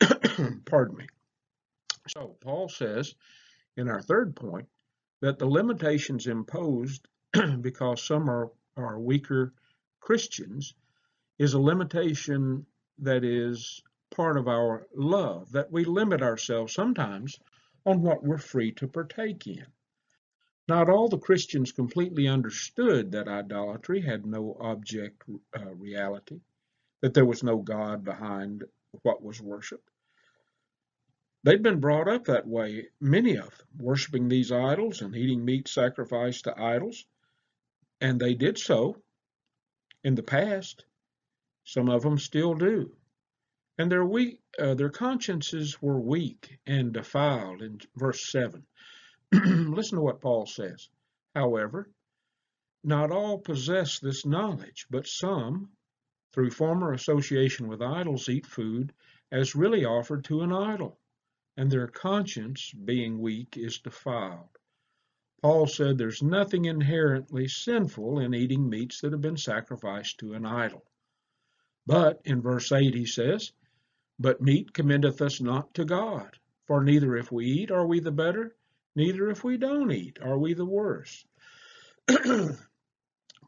Pardon 0.64 0.96
me. 0.96 1.06
So 2.08 2.36
Paul 2.40 2.68
says 2.68 3.14
in 3.76 3.88
our 3.88 4.02
third 4.02 4.34
point 4.34 4.68
that 5.20 5.38
the 5.38 5.46
limitations 5.46 6.26
imposed 6.26 7.06
because 7.60 8.02
some 8.02 8.28
are, 8.28 8.50
are 8.76 8.98
weaker 8.98 9.54
Christians 10.00 10.74
is 11.40 11.54
a 11.54 11.58
limitation 11.58 12.66
that 12.98 13.24
is 13.24 13.82
part 14.10 14.36
of 14.36 14.46
our 14.46 14.86
love, 14.94 15.50
that 15.52 15.72
we 15.72 15.84
limit 15.84 16.20
ourselves 16.20 16.74
sometimes 16.74 17.40
on 17.86 18.02
what 18.02 18.22
we're 18.22 18.36
free 18.36 18.72
to 18.72 18.86
partake 18.86 19.46
in. 19.46 19.64
Not 20.68 20.90
all 20.90 21.08
the 21.08 21.16
Christians 21.16 21.72
completely 21.72 22.28
understood 22.28 23.12
that 23.12 23.26
idolatry 23.26 24.02
had 24.02 24.26
no 24.26 24.54
object 24.60 25.22
uh, 25.58 25.64
reality, 25.76 26.40
that 27.00 27.14
there 27.14 27.24
was 27.24 27.42
no 27.42 27.56
God 27.56 28.04
behind 28.04 28.64
what 29.00 29.22
was 29.22 29.40
worshiped. 29.40 29.88
They'd 31.42 31.62
been 31.62 31.80
brought 31.80 32.06
up 32.06 32.26
that 32.26 32.46
way, 32.46 32.88
many 33.00 33.38
of 33.38 33.56
them, 33.56 33.66
worshiping 33.78 34.28
these 34.28 34.52
idols 34.52 35.00
and 35.00 35.16
eating 35.16 35.42
meat 35.42 35.68
sacrificed 35.68 36.44
to 36.44 36.60
idols. 36.60 37.06
And 37.98 38.20
they 38.20 38.34
did 38.34 38.58
so 38.58 38.96
in 40.04 40.16
the 40.16 40.22
past. 40.22 40.84
Some 41.64 41.88
of 41.88 42.02
them 42.02 42.18
still 42.18 42.54
do. 42.54 42.96
And 43.78 43.90
their 43.90 44.04
weak, 44.04 44.40
uh, 44.58 44.74
their 44.74 44.90
consciences 44.90 45.80
were 45.80 46.00
weak 46.00 46.58
and 46.66 46.92
defiled 46.92 47.62
in 47.62 47.80
verse 47.96 48.30
7. 48.30 48.66
Listen 49.32 49.96
to 49.96 50.02
what 50.02 50.20
Paul 50.20 50.46
says. 50.46 50.88
However, 51.34 51.90
not 52.82 53.10
all 53.10 53.38
possess 53.38 53.98
this 53.98 54.26
knowledge, 54.26 54.86
but 54.90 55.06
some, 55.06 55.70
through 56.32 56.50
former 56.50 56.92
association 56.92 57.68
with 57.68 57.82
idols, 57.82 58.28
eat 58.28 58.46
food 58.46 58.92
as 59.30 59.54
really 59.54 59.84
offered 59.84 60.24
to 60.24 60.40
an 60.40 60.52
idol 60.52 61.00
and 61.60 61.70
their 61.70 61.88
conscience, 61.88 62.72
being 62.72 63.18
weak, 63.18 63.56
is 63.58 63.80
defiled. 63.80 64.48
Paul 65.42 65.66
said 65.66 65.98
there's 65.98 66.22
nothing 66.22 66.64
inherently 66.64 67.48
sinful 67.48 68.20
in 68.20 68.32
eating 68.32 68.70
meats 68.70 69.00
that 69.00 69.12
have 69.12 69.20
been 69.20 69.36
sacrificed 69.36 70.18
to 70.20 70.32
an 70.32 70.46
idol. 70.46 70.84
But 71.90 72.20
in 72.24 72.40
verse 72.40 72.70
8 72.70 72.94
he 72.94 73.04
says, 73.04 73.50
But 74.16 74.40
meat 74.40 74.72
commendeth 74.72 75.20
us 75.20 75.40
not 75.40 75.74
to 75.74 75.84
God, 75.84 76.38
for 76.68 76.84
neither 76.84 77.16
if 77.16 77.32
we 77.32 77.46
eat 77.46 77.72
are 77.72 77.84
we 77.84 77.98
the 77.98 78.12
better, 78.12 78.54
neither 78.94 79.28
if 79.28 79.42
we 79.42 79.56
don't 79.56 79.90
eat 79.90 80.20
are 80.22 80.38
we 80.38 80.54
the 80.54 80.64
worse. 80.64 81.26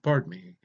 Pardon 0.03 0.29
me. 0.29 0.57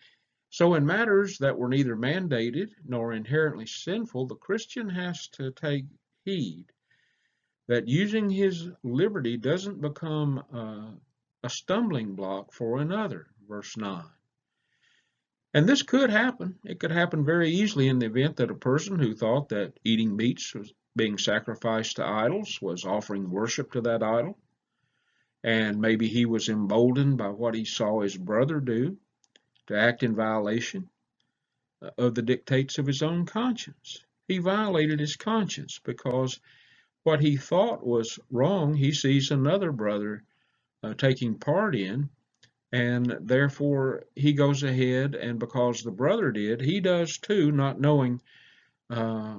So 0.49 0.73
in 0.73 0.87
matters 0.87 1.37
that 1.37 1.55
were 1.55 1.69
neither 1.69 1.95
mandated 1.95 2.71
nor 2.83 3.13
inherently 3.13 3.67
sinful, 3.67 4.25
the 4.25 4.35
Christian 4.37 4.89
has 4.89 5.27
to 5.33 5.51
take 5.51 5.85
heed 6.25 6.65
that 7.67 7.87
using 7.87 8.27
his 8.27 8.71
liberty 8.81 9.37
doesn't 9.37 9.81
become 9.81 10.39
a 11.43 11.49
stumbling 11.51 12.15
block 12.15 12.53
for 12.53 12.79
another. 12.79 13.27
Verse 13.47 13.77
9. 13.77 14.03
And 15.58 15.67
this 15.67 15.82
could 15.82 16.12
happen. 16.12 16.60
It 16.63 16.80
could 16.80 16.91
happen 16.91 17.26
very 17.26 17.50
easily 17.50 17.88
in 17.88 17.98
the 17.98 18.06
event 18.06 18.36
that 18.36 18.52
a 18.52 18.54
person 18.54 19.00
who 19.00 19.15
thought 19.15 19.50
that 19.50 19.80
eating 19.84 20.15
meats 20.15 20.54
was 20.54 20.72
being 20.96 21.17
sacrificed 21.17 21.96
to 21.96 22.06
idols 22.06 22.62
was 22.62 22.86
offering 22.86 23.32
worship 23.32 23.72
to 23.72 23.82
that 23.82 24.04
idol. 24.04 24.38
And 25.43 25.82
maybe 25.82 26.10
he 26.10 26.28
was 26.28 26.48
emboldened 26.48 27.17
by 27.17 27.30
what 27.30 27.56
he 27.56 27.65
saw 27.65 28.02
his 28.02 28.15
brother 28.15 28.60
do 28.60 28.98
to 29.65 29.76
act 29.76 30.04
in 30.04 30.15
violation 30.15 30.89
uh, 31.82 31.89
of 31.98 32.13
the 32.13 32.22
dictates 32.22 32.78
of 32.78 32.86
his 32.86 33.02
own 33.02 33.26
conscience. 33.26 34.06
He 34.28 34.38
violated 34.38 35.00
his 35.00 35.15
conscience 35.15 35.80
because 35.84 36.39
what 37.02 37.20
he 37.20 37.36
thought 37.36 37.84
was 37.84 38.20
wrong, 38.30 38.76
he 38.76 38.91
sees 38.91 39.32
another 39.32 39.72
brother 39.72 40.24
uh, 40.84 40.93
taking 40.93 41.39
part 41.39 41.76
in, 41.76 42.12
and 42.71 43.17
therefore 43.21 44.06
he 44.15 44.34
goes 44.34 44.63
ahead, 44.63 45.15
and 45.15 45.39
because 45.39 45.82
the 45.82 45.91
brother 45.91 46.32
did, 46.32 46.62
he 46.62 46.80
does 46.80 47.17
too, 47.17 47.51
not 47.51 47.80
knowing 47.80 48.21
uh, 48.89 49.38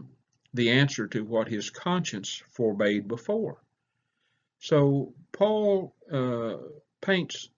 the 0.55 0.71
answer 0.71 1.07
to 1.09 1.25
what 1.25 1.49
his 1.49 1.71
conscience 1.71 2.43
forbade 2.51 3.07
before. 3.07 3.63
So 4.61 5.15
Paul 5.33 5.95
uh, 6.11 6.57
paints 7.01 7.49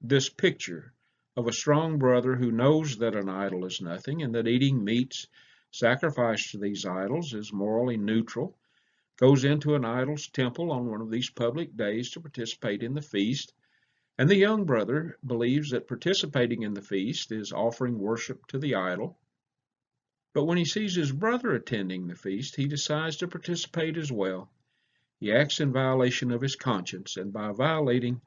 this 0.00 0.28
picture 0.28 0.92
of 1.36 1.46
a 1.46 1.52
strong 1.52 1.98
brother 1.98 2.34
who 2.34 2.50
knows 2.50 2.98
that 2.98 3.14
an 3.14 3.28
idol 3.28 3.64
is 3.64 3.80
nothing 3.80 4.22
and 4.22 4.34
that 4.34 4.48
eating 4.48 4.82
meats 4.82 5.26
sacrificed 5.70 6.50
to 6.50 6.58
these 6.58 6.84
idols 6.84 7.34
is 7.34 7.52
morally 7.52 7.96
neutral, 7.96 8.56
goes 9.16 9.44
into 9.44 9.74
an 9.74 9.84
idol's 9.84 10.28
temple 10.28 10.72
on 10.72 10.90
one 10.90 11.00
of 11.00 11.10
these 11.10 11.30
public 11.30 11.76
days 11.76 12.10
to 12.10 12.20
participate 12.20 12.82
in 12.82 12.94
the 12.94 13.02
feast, 13.02 13.52
and 14.20 14.28
the 14.28 14.36
young 14.36 14.66
brother 14.66 15.16
believes 15.26 15.70
that 15.70 15.88
participating 15.88 16.62
in 16.62 16.74
the 16.74 16.82
feast 16.82 17.32
is 17.32 17.54
offering 17.54 17.98
worship 17.98 18.46
to 18.46 18.58
the 18.58 18.74
idol. 18.74 19.18
But 20.34 20.44
when 20.44 20.58
he 20.58 20.66
sees 20.66 20.94
his 20.94 21.10
brother 21.10 21.54
attending 21.54 22.06
the 22.06 22.14
feast, 22.14 22.54
he 22.54 22.66
decides 22.66 23.16
to 23.16 23.28
participate 23.28 23.96
as 23.96 24.12
well. 24.12 24.52
He 25.20 25.32
acts 25.32 25.58
in 25.58 25.72
violation 25.72 26.32
of 26.32 26.42
his 26.42 26.54
conscience, 26.54 27.16
and 27.16 27.32
by 27.32 27.52
violating 27.52 28.20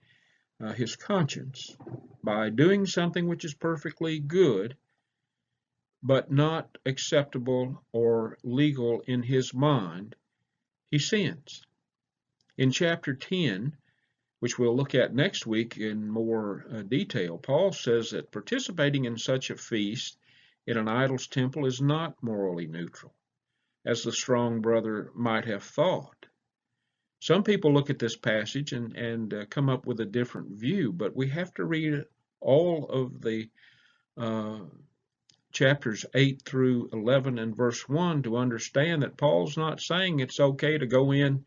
uh, 0.60 0.74
his 0.74 0.96
conscience, 0.96 1.78
by 2.24 2.50
doing 2.50 2.88
something 2.88 3.28
which 3.28 3.46
is 3.46 3.54
perfectly 3.54 4.18
good, 4.18 4.76
but 6.02 6.32
not 6.32 6.76
acceptable 6.88 7.84
or 7.92 8.40
legal 8.44 9.02
in 9.02 9.22
his 9.22 9.54
mind, 9.54 10.16
he 10.90 10.98
sins. 10.98 11.62
In 12.58 12.72
chapter 12.72 13.14
10, 13.14 13.78
which 14.44 14.60
we'll 14.60 14.76
look 14.76 14.94
at 14.94 15.16
next 15.16 15.48
week 15.48 15.78
in 15.78 16.06
more 16.06 16.66
uh, 16.70 16.82
detail, 16.82 17.38
Paul 17.38 17.72
says 17.72 18.12
that 18.12 18.30
participating 18.30 19.06
in 19.06 19.18
such 19.18 19.50
a 19.50 19.56
feast 19.56 20.18
in 20.68 20.78
an 20.78 20.90
idol's 20.90 21.28
temple 21.28 21.66
is 21.66 21.80
not 21.80 22.22
morally 22.22 22.68
neutral, 22.68 23.14
as 23.86 24.04
the 24.04 24.12
strong 24.12 24.60
brother 24.60 25.12
might 25.16 25.46
have 25.46 25.64
thought. 25.64 26.26
Some 27.22 27.44
people 27.44 27.74
look 27.74 27.90
at 27.90 28.00
this 28.00 28.18
passage 28.18 28.74
and, 28.74 28.94
and 28.98 29.34
uh, 29.34 29.46
come 29.46 29.70
up 29.70 29.88
with 29.88 30.02
a 30.02 30.06
different 30.06 30.60
view, 30.60 30.92
but 30.92 31.16
we 31.16 31.30
have 31.30 31.54
to 31.54 31.64
read 31.64 32.04
all 32.42 32.90
of 32.90 33.22
the 33.22 33.50
uh, 34.18 34.60
chapters 35.54 36.06
8 36.14 36.42
through 36.42 36.90
11 36.92 37.40
and 37.40 37.56
verse 37.56 37.88
1 37.88 38.24
to 38.24 38.36
understand 38.36 39.04
that 39.04 39.16
Paul's 39.16 39.56
not 39.56 39.80
saying 39.80 40.20
it's 40.20 40.42
okay 40.42 40.78
to 40.78 40.86
go 40.86 41.14
in, 41.14 41.46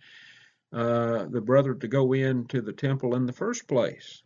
uh, 0.73 1.27
the 1.27 1.41
brother 1.41 1.75
to 1.75 1.89
go 1.89 2.13
into 2.13 2.61
the 2.61 2.73
temple 2.73 3.15
in 3.15 3.27
the 3.27 3.33
first 3.33 3.67
place. 3.69 4.23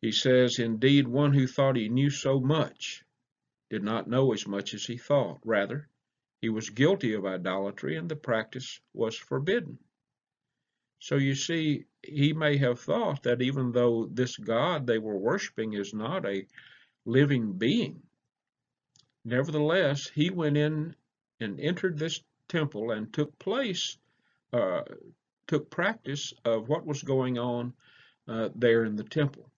He 0.00 0.12
says, 0.12 0.58
Indeed, 0.58 1.06
one 1.06 1.32
who 1.32 1.46
thought 1.46 1.76
he 1.76 1.88
knew 1.88 2.10
so 2.10 2.40
much 2.40 3.04
did 3.70 3.82
not 3.82 4.08
know 4.08 4.32
as 4.32 4.46
much 4.46 4.74
as 4.74 4.84
he 4.84 4.96
thought. 4.96 5.40
Rather, 5.44 5.88
he 6.40 6.48
was 6.48 6.70
guilty 6.70 7.14
of 7.14 7.24
idolatry 7.24 7.96
and 7.96 8.08
the 8.08 8.16
practice 8.16 8.80
was 8.92 9.16
forbidden. 9.16 9.78
So 10.98 11.16
you 11.16 11.34
see, 11.34 11.86
he 12.02 12.32
may 12.32 12.56
have 12.58 12.80
thought 12.80 13.22
that 13.24 13.42
even 13.42 13.72
though 13.72 14.06
this 14.06 14.36
God 14.36 14.86
they 14.86 14.98
were 14.98 15.18
worshiping 15.18 15.72
is 15.72 15.94
not 15.94 16.26
a 16.26 16.46
living 17.04 17.52
being, 17.52 18.02
Nevertheless, 19.24 20.08
he 20.08 20.30
went 20.30 20.56
in 20.56 20.96
and 21.38 21.60
entered 21.60 21.96
this 21.96 22.20
temple 22.48 22.90
and 22.90 23.12
took 23.12 23.38
place, 23.38 23.96
uh, 24.52 24.82
took 25.46 25.70
practice 25.70 26.32
of 26.44 26.68
what 26.68 26.86
was 26.86 27.02
going 27.02 27.38
on 27.38 27.72
uh, 28.28 28.48
there 28.54 28.84
in 28.84 28.96
the 28.96 29.04
temple. 29.04 29.50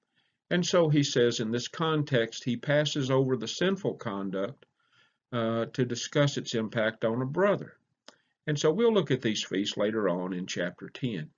And 0.50 0.64
so 0.64 0.88
he 0.88 1.02
says 1.02 1.40
in 1.40 1.50
this 1.50 1.68
context, 1.68 2.44
he 2.44 2.57
passes 2.57 3.11
over 3.11 3.37
the 3.37 3.48
sinful 3.48 3.94
conduct 3.94 4.66
uh, 5.33 5.66
to 5.66 5.85
discuss 5.85 6.37
its 6.37 6.54
impact 6.54 7.04
on 7.04 7.22
a 7.22 7.26
brother. 7.26 7.76
And 8.46 8.59
so 8.59 8.70
we'll 8.70 8.92
look 8.92 9.11
at 9.11 9.22
these 9.22 9.42
feasts 9.42 9.76
later 9.76 10.09
on 10.09 10.33
in 10.33 10.46
chapter 10.46 10.88
10. 10.88 11.30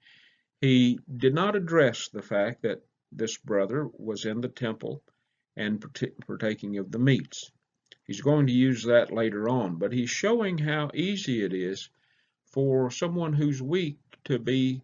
He 0.61 0.99
did 1.17 1.35
not 1.35 1.57
address 1.57 2.09
the 2.09 2.23
fact 2.23 2.63
that 2.63 2.85
this 3.13 3.37
brother 3.39 3.89
was 3.93 4.25
in 4.25 4.41
the 4.41 4.49
temple 4.49 5.03
and 5.57 5.85
partaking 6.27 6.79
of 6.79 6.91
the 6.91 6.99
meats. 6.99 7.51
He's 8.05 8.21
going 8.21 8.47
to 8.49 8.53
use 8.53 8.85
that 8.85 9.13
later 9.13 9.49
on, 9.49 9.77
but 9.77 9.93
he's 9.93 10.11
showing 10.11 10.59
how 10.59 10.91
easy 10.95 11.43
it 11.43 11.53
is 11.53 11.89
for 12.57 12.91
someone 12.91 13.35
who's 13.35 13.61
weak 13.61 13.99
to 14.25 14.39
be 14.39 14.81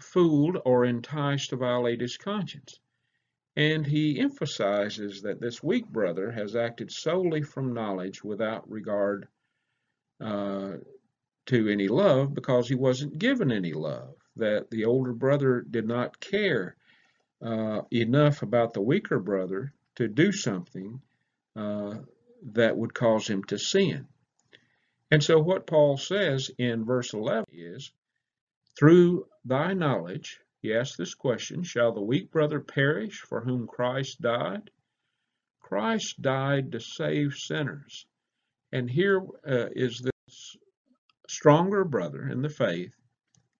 fooled 0.00 0.58
or 0.64 0.84
enticed 0.84 1.50
to 1.50 1.56
violate 1.56 2.00
his 2.00 2.16
conscience. 2.16 2.80
And 3.54 3.86
he 3.86 4.18
emphasizes 4.18 5.22
that 5.22 5.40
this 5.40 5.62
weak 5.62 5.86
brother 5.86 6.32
has 6.32 6.56
acted 6.56 6.90
solely 6.90 7.42
from 7.42 7.74
knowledge 7.74 8.24
without 8.24 8.68
regard 8.68 9.28
uh, 10.20 10.78
to 11.46 11.68
any 11.68 11.86
love 11.86 12.34
because 12.34 12.68
he 12.68 12.74
wasn't 12.74 13.20
given 13.20 13.52
any 13.52 13.72
love. 13.72 14.16
That 14.34 14.68
the 14.68 14.86
older 14.86 15.12
brother 15.12 15.60
did 15.60 15.86
not 15.86 16.18
care 16.18 16.74
uh, 17.40 17.82
enough 17.92 18.42
about 18.42 18.72
the 18.72 18.82
weaker 18.82 19.20
brother 19.20 19.74
to 19.94 20.08
do 20.08 20.32
something 20.32 21.02
uh, 21.54 21.98
that 22.54 22.76
would 22.76 22.94
cause 22.94 23.28
him 23.28 23.44
to 23.44 23.58
sin. 23.60 24.08
And 25.12 25.22
so 25.22 25.38
what 25.38 25.66
Paul 25.66 25.98
says 25.98 26.50
in 26.56 26.86
verse 26.86 27.12
11 27.12 27.44
is, 27.52 27.92
through 28.78 29.26
thy 29.44 29.74
knowledge, 29.74 30.40
he 30.62 30.72
asks 30.72 30.96
this 30.96 31.12
question, 31.12 31.64
shall 31.64 31.92
the 31.92 32.00
weak 32.00 32.30
brother 32.30 32.60
perish 32.60 33.20
for 33.20 33.42
whom 33.42 33.66
Christ 33.66 34.22
died? 34.22 34.70
Christ 35.60 36.22
died 36.22 36.72
to 36.72 36.80
save 36.80 37.34
sinners. 37.34 38.06
And 38.72 38.88
here 38.88 39.20
uh, 39.46 39.68
is 39.72 40.00
this 40.00 40.56
stronger 41.28 41.84
brother 41.84 42.26
in 42.26 42.40
the 42.40 42.48
faith 42.48 42.94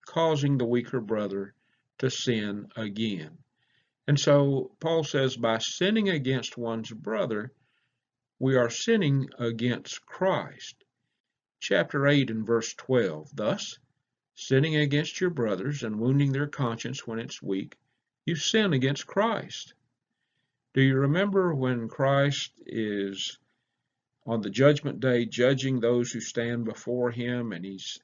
causing 0.06 0.56
the 0.56 0.64
weaker 0.64 1.02
brother 1.02 1.52
to 1.98 2.08
sin 2.08 2.68
again. 2.76 3.36
And 4.08 4.18
so 4.18 4.74
Paul 4.80 5.04
says, 5.04 5.36
by 5.36 5.58
sinning 5.58 6.08
against 6.08 6.56
one's 6.56 6.90
brother, 6.90 7.52
we 8.38 8.56
are 8.56 8.70
sinning 8.70 9.28
against 9.38 10.06
Christ. 10.06 10.82
Chapter 11.64 12.08
8 12.08 12.28
and 12.28 12.44
verse 12.44 12.74
12. 12.74 13.36
Thus, 13.36 13.78
sinning 14.34 14.74
against 14.74 15.20
your 15.20 15.30
brothers 15.30 15.84
and 15.84 16.00
wounding 16.00 16.32
their 16.32 16.48
conscience 16.48 17.06
when 17.06 17.20
it's 17.20 17.40
weak, 17.40 17.78
you 18.26 18.34
sin 18.34 18.72
against 18.72 19.06
Christ. 19.06 19.72
Do 20.74 20.82
you 20.82 20.96
remember 20.96 21.54
when 21.54 21.86
Christ 21.86 22.50
is 22.66 23.38
on 24.26 24.40
the 24.40 24.50
judgment 24.50 24.98
day 24.98 25.24
judging 25.24 25.78
those 25.78 26.10
who 26.10 26.18
stand 26.18 26.64
before 26.64 27.12
him 27.12 27.52
and 27.52 27.64
he's 27.64 28.00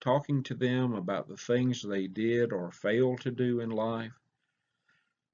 talking 0.00 0.42
to 0.42 0.54
them 0.54 0.92
about 0.92 1.26
the 1.26 1.38
things 1.38 1.80
they 1.80 2.06
did 2.06 2.52
or 2.52 2.70
failed 2.70 3.22
to 3.22 3.30
do 3.30 3.60
in 3.60 3.70
life? 3.70 4.12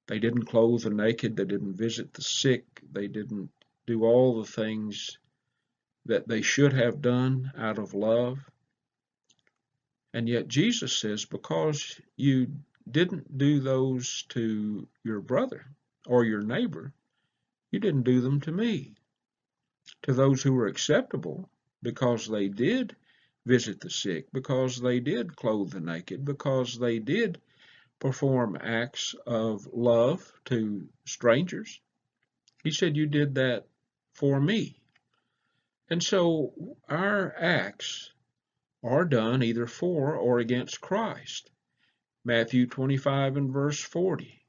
They 0.05 0.19
didn't 0.19 0.45
clothe 0.45 0.83
the 0.83 0.89
naked, 0.89 1.35
they 1.35 1.43
didn't 1.43 1.73
visit 1.73 2.13
the 2.13 2.21
sick, 2.21 2.81
they 2.89 3.09
didn't 3.09 3.51
do 3.85 4.05
all 4.05 4.41
the 4.41 4.49
things 4.49 5.17
that 6.07 6.27
they 6.27 6.41
should 6.41 6.73
have 6.73 7.01
done 7.01 7.51
out 7.57 7.77
of 7.77 7.93
love. 7.93 8.39
And 10.13 10.27
yet 10.27 10.47
Jesus 10.47 10.97
says, 10.97 11.25
because 11.25 11.99
you 12.15 12.47
didn't 12.89 13.37
do 13.37 13.59
those 13.59 14.23
to 14.29 14.87
your 15.03 15.21
brother 15.21 15.65
or 16.07 16.23
your 16.23 16.41
neighbor, 16.41 16.93
you 17.71 17.79
didn't 17.79 18.03
do 18.03 18.21
them 18.21 18.41
to 18.41 18.51
me. 18.51 18.95
To 20.03 20.13
those 20.13 20.41
who 20.41 20.53
were 20.53 20.67
acceptable, 20.67 21.49
because 21.81 22.27
they 22.27 22.47
did 22.47 22.95
visit 23.45 23.79
the 23.79 23.89
sick, 23.89 24.27
because 24.33 24.79
they 24.79 24.99
did 24.99 25.35
clothe 25.35 25.71
the 25.71 25.79
naked, 25.79 26.25
because 26.25 26.77
they 26.77 26.99
did 26.99 27.39
perform 27.99 28.57
acts 28.61 29.15
of 29.25 29.67
love 29.73 30.31
to 30.45 30.87
strangers. 31.05 31.79
He 32.63 32.71
said, 32.71 32.95
You 32.95 33.07
did 33.07 33.35
that 33.35 33.65
for 34.13 34.39
me. 34.39 34.76
And 35.89 36.03
so 36.03 36.53
our 36.89 37.33
acts 37.37 38.11
are 38.83 39.05
done 39.05 39.41
either 39.41 39.67
for 39.67 40.15
or 40.15 40.39
against 40.39 40.81
Christ. 40.81 41.49
Matthew 42.25 42.67
25 42.67 43.37
and 43.37 43.51
verse 43.51 43.79
40. 43.79 44.43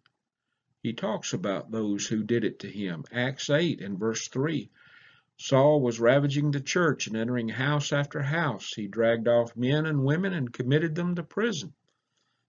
He 0.83 0.93
talks 0.93 1.33
about 1.33 1.71
those 1.71 2.07
who 2.07 2.23
did 2.23 2.45
it 2.45 2.59
to 2.61 2.69
him. 2.69 3.05
Acts 3.13 3.51
8 3.51 3.81
and 3.81 3.99
verse 3.99 4.29
3. 4.29 4.71
Saul 5.37 5.81
was 5.81 6.01
ravaging 6.01 6.51
the 6.51 6.61
church 6.61 7.07
and 7.07 7.17
entering 7.17 7.49
house 7.49 7.93
after 7.93 8.21
house. 8.23 8.73
He 8.75 8.89
dragged 8.89 9.29
off 9.29 9.57
men 9.57 9.87
and 9.87 10.05
women 10.05 10.33
and 10.33 10.53
committed 10.53 10.97
them 10.97 11.15
to 11.15 11.23
prison. 11.23 11.73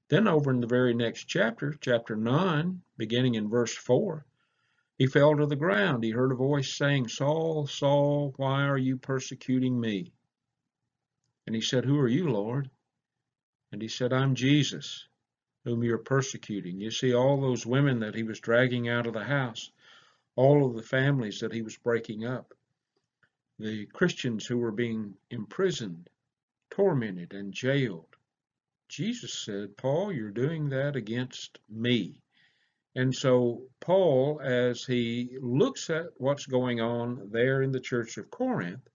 Then 0.07 0.27
over 0.27 0.49
in 0.49 0.61
the 0.61 0.67
very 0.67 0.95
next 0.95 1.25
chapter, 1.25 1.75
chapter 1.79 2.15
9, 2.15 2.81
beginning 2.97 3.35
in 3.35 3.47
verse 3.47 3.75
4, 3.75 4.25
he 4.99 5.07
fell 5.07 5.37
to 5.37 5.45
the 5.45 5.55
ground. 5.55 6.03
He 6.03 6.11
heard 6.11 6.33
a 6.33 6.35
voice 6.35 6.73
saying, 6.73 7.07
Saul, 7.07 7.67
Saul, 7.67 8.33
why 8.35 8.65
are 8.65 8.77
you 8.77 8.97
persecuting 8.97 9.79
me? 9.79 10.11
And 11.47 11.55
he 11.55 11.61
said, 11.61 11.85
Who 11.85 11.97
are 11.99 12.07
you, 12.07 12.29
Lord? 12.29 12.69
And 13.71 13.81
he 13.81 13.87
said, 13.87 14.11
I'm 14.11 14.35
Jesus, 14.35 15.07
whom 15.63 15.83
you're 15.83 15.99
persecuting. 15.99 16.81
You 16.81 16.91
see, 16.91 17.13
all 17.13 17.39
those 17.39 17.65
women 17.65 18.01
that 18.01 18.13
he 18.13 18.23
was 18.23 18.41
dragging 18.41 18.89
out 18.89 19.07
of 19.07 19.13
the 19.13 19.23
house, 19.23 19.71
all 20.35 20.65
of 20.65 20.75
the 20.75 20.83
families 20.83 21.39
that 21.39 21.53
he 21.53 21.61
was 21.61 21.77
breaking 21.77 22.25
up, 22.25 22.53
the 23.57 23.85
Christians 23.85 24.45
who 24.45 24.57
were 24.57 24.71
being 24.71 25.15
imprisoned, 25.31 26.09
tormented, 26.71 27.33
and 27.33 27.53
jailed. 27.53 28.17
Jesus 28.89 29.33
said, 29.33 29.77
Paul, 29.77 30.11
you're 30.11 30.31
doing 30.31 30.69
that 30.69 30.97
against 30.97 31.59
me. 31.69 32.21
And 32.95 33.13
so 33.13 33.63
Paul, 33.79 34.41
as 34.43 34.83
he 34.83 35.37
looks 35.41 35.89
at 35.89 36.07
what's 36.17 36.45
going 36.45 36.81
on 36.81 37.29
there 37.31 37.61
in 37.61 37.71
the 37.71 37.79
church 37.79 38.17
of 38.17 38.31
Corinth, 38.31 38.87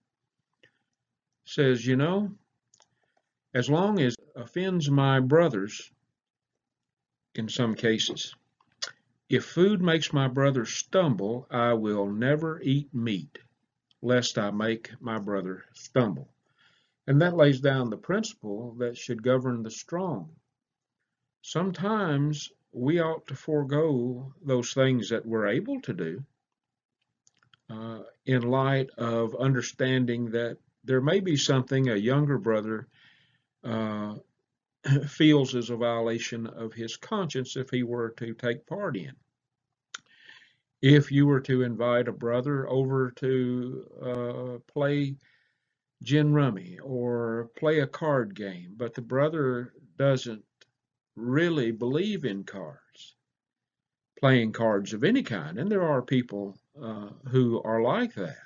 says, 1.45 1.85
you 1.85 1.95
know, 1.95 2.35
as 3.53 3.69
long 3.69 3.99
as 3.99 4.15
offends 4.35 4.89
my 4.89 5.19
brothers, 5.19 5.91
in 7.35 7.47
some 7.47 7.75
cases, 7.75 8.35
if 9.29 9.45
food 9.45 9.81
makes 9.81 10.13
my 10.13 10.27
brother 10.27 10.65
stumble, 10.65 11.47
I 11.49 11.73
will 11.73 12.07
never 12.07 12.61
eat 12.61 12.93
meat, 12.93 13.39
lest 14.01 14.37
I 14.37 14.51
make 14.51 14.91
my 15.01 15.17
brother 15.19 15.65
stumble. 15.73 16.29
And 17.07 17.21
that 17.21 17.35
lays 17.35 17.61
down 17.61 17.89
the 17.89 17.97
principle 17.97 18.75
that 18.79 18.97
should 18.97 19.23
govern 19.23 19.63
the 19.63 19.71
strong. 19.71 20.35
Sometimes 21.41 22.51
we 22.75 22.99
ought 22.99 23.25
to 23.27 23.35
forego 23.35 24.33
those 24.45 24.73
things 24.73 25.09
that 25.09 25.25
we're 25.25 25.47
able 25.47 25.79
to 25.81 25.93
do 25.93 26.23
uh, 27.69 27.99
in 28.25 28.41
light 28.41 28.89
of 28.97 29.35
understanding 29.35 30.31
that 30.31 30.57
there 30.83 31.01
may 31.01 31.19
be 31.21 31.37
something 31.37 31.89
a 31.89 31.95
younger 31.95 32.37
brother 32.37 32.87
uh, 33.63 34.15
feels 35.07 35.55
is 35.55 35.69
a 35.69 35.75
violation 35.77 36.45
of 36.47 36.73
his 36.73 36.97
conscience 36.97 37.55
if 37.55 37.69
he 37.69 37.83
were 37.83 38.11
to 38.17 38.33
take 38.33 38.67
part 38.67 38.97
in. 38.97 39.13
If 40.81 41.11
you 41.11 41.25
were 41.25 41.41
to 41.41 41.63
invite 41.63 42.07
a 42.09 42.11
brother 42.13 42.69
over 42.69 43.11
to 43.11 43.85
uh, 44.03 44.71
play 44.71 45.15
gin 46.03 46.33
rummy 46.33 46.77
or 46.83 47.49
play 47.57 47.79
a 47.79 47.87
card 47.87 48.35
game, 48.35 48.73
but 48.77 48.93
the 48.93 49.01
brother 49.01 49.73
doesn't 49.97 50.43
really 51.15 51.71
believe 51.71 52.25
in 52.25 52.43
cards, 52.43 53.15
playing 54.19 54.51
cards 54.51 54.93
of 54.93 55.03
any 55.03 55.23
kind, 55.23 55.57
and 55.57 55.71
there 55.71 55.83
are 55.83 56.01
people 56.01 56.57
uh, 56.81 57.09
who 57.29 57.61
are 57.63 57.81
like 57.81 58.13
that. 58.15 58.37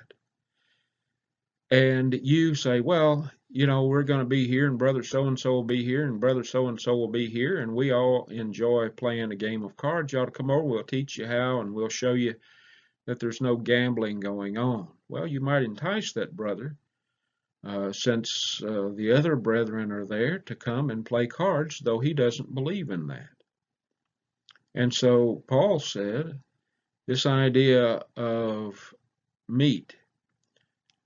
And 1.70 2.12
you 2.14 2.54
say, 2.54 2.80
well, 2.80 3.30
you 3.48 3.66
know, 3.66 3.84
we're 3.86 4.04
going 4.04 4.20
to 4.20 4.26
be 4.26 4.46
here, 4.46 4.68
and 4.68 4.78
brother 4.78 5.02
so 5.02 5.26
and 5.26 5.38
so 5.38 5.52
will 5.52 5.64
be 5.64 5.84
here, 5.84 6.06
and 6.06 6.20
brother 6.20 6.44
so 6.44 6.68
and 6.68 6.80
so 6.80 6.96
will 6.96 7.08
be 7.08 7.28
here, 7.28 7.60
and 7.60 7.74
we 7.74 7.92
all 7.92 8.26
enjoy 8.26 8.88
playing 8.90 9.32
a 9.32 9.36
game 9.36 9.64
of 9.64 9.76
cards. 9.76 10.12
You 10.12 10.20
ought 10.20 10.26
to 10.26 10.30
come 10.30 10.50
over, 10.50 10.62
we'll 10.62 10.84
teach 10.84 11.18
you 11.18 11.26
how, 11.26 11.60
and 11.60 11.72
we'll 11.72 11.88
show 11.88 12.14
you 12.14 12.34
that 13.06 13.18
there's 13.18 13.40
no 13.40 13.56
gambling 13.56 14.20
going 14.20 14.56
on. 14.56 14.88
Well, 15.08 15.26
you 15.26 15.40
might 15.40 15.62
entice 15.62 16.12
that 16.12 16.36
brother 16.36 16.76
uh, 17.62 17.92
since 17.92 18.62
uh, 18.66 18.88
the 18.94 19.12
other 19.12 19.36
brethren 19.36 19.92
are 19.92 20.06
there 20.06 20.38
to 20.38 20.54
come 20.54 20.88
and 20.88 21.04
play 21.04 21.26
cards, 21.26 21.78
though 21.78 21.98
he 21.98 22.14
doesn't 22.14 22.54
believe 22.54 22.90
in 22.90 23.06
that. 23.08 23.28
And 24.74 24.94
so 24.94 25.44
Paul 25.46 25.78
said 25.78 26.40
this 27.06 27.26
idea 27.26 28.02
of 28.16 28.94
meat, 29.46 29.94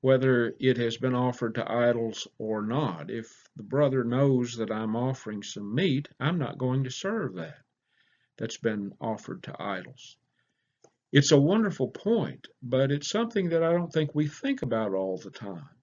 whether 0.00 0.54
it 0.60 0.76
has 0.76 0.96
been 0.96 1.14
offered 1.14 1.56
to 1.56 1.72
idols 1.72 2.28
or 2.38 2.62
not, 2.62 3.10
if 3.10 3.48
the 3.56 3.62
brother 3.62 4.04
knows 4.04 4.56
that 4.56 4.70
I'm 4.70 4.94
offering 4.94 5.42
some 5.42 5.74
meat, 5.74 6.08
I'm 6.20 6.38
not 6.38 6.58
going 6.58 6.84
to 6.84 6.90
serve 6.90 7.34
that 7.34 7.58
that's 8.36 8.58
been 8.58 8.92
offered 9.00 9.42
to 9.44 9.60
idols. 9.60 10.16
It's 11.10 11.32
a 11.32 11.40
wonderful 11.40 11.88
point, 11.88 12.46
but 12.62 12.92
it's 12.92 13.08
something 13.08 13.48
that 13.48 13.62
I 13.62 13.72
don't 13.72 13.92
think 13.92 14.14
we 14.14 14.28
think 14.28 14.62
about 14.62 14.92
all 14.92 15.16
the 15.16 15.30
time 15.30 15.73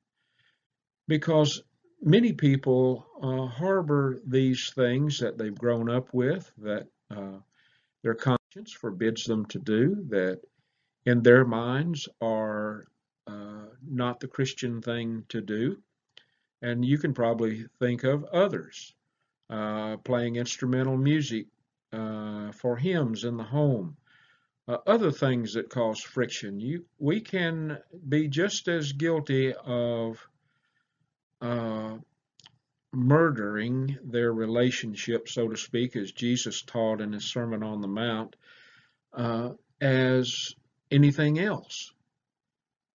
because 1.12 1.62
many 2.02 2.32
people 2.32 3.06
uh, 3.22 3.46
harbor 3.46 4.22
these 4.26 4.72
things 4.74 5.20
that 5.20 5.38
they've 5.38 5.58
grown 5.58 5.90
up 5.90 6.08
with, 6.14 6.50
that 6.58 6.88
uh, 7.14 7.38
their 8.02 8.16
conscience 8.16 8.72
forbids 8.72 9.26
them 9.26 9.46
to 9.48 9.60
do, 9.60 10.06
that 10.08 10.40
in 11.06 11.22
their 11.22 11.44
minds 11.44 12.08
are 12.22 12.86
uh, 13.28 13.66
not 13.86 14.22
the 14.22 14.28
Christian 14.30 14.82
thing 14.82 15.26
to 15.28 15.42
do. 15.42 15.76
And 16.62 16.86
you 16.86 16.98
can 16.98 17.14
probably 17.14 17.66
think 17.78 18.06
of 18.06 18.24
others 18.32 18.96
uh, 19.50 19.98
playing 19.98 20.38
instrumental 20.38 20.96
music 20.96 21.48
uh, 21.92 22.54
for 22.54 22.78
hymns 22.78 23.26
in 23.26 23.36
the 23.36 23.44
home. 23.44 23.98
Uh, 24.66 24.78
other 24.88 25.12
things 25.12 25.56
that 25.56 25.70
cause 25.70 26.00
friction. 26.00 26.58
You, 26.62 26.86
we 27.00 27.20
can 27.20 27.80
be 28.08 28.30
just 28.30 28.70
as 28.70 28.94
guilty 28.94 29.54
of 29.54 30.26
uh, 31.42 31.98
murdering 32.94 33.98
their 34.04 34.34
relationship, 34.34 35.28
so 35.28 35.48
to 35.48 35.58
speak, 35.58 35.96
as 35.96 36.12
Jesus 36.12 36.62
taught 36.62 37.02
in 37.02 37.14
his 37.14 37.26
Sermon 37.26 37.64
on 37.64 37.82
the 37.82 37.88
Mount, 37.88 38.36
uh, 39.14 39.50
as 39.80 40.54
anything 40.92 41.40
else. 41.40 41.94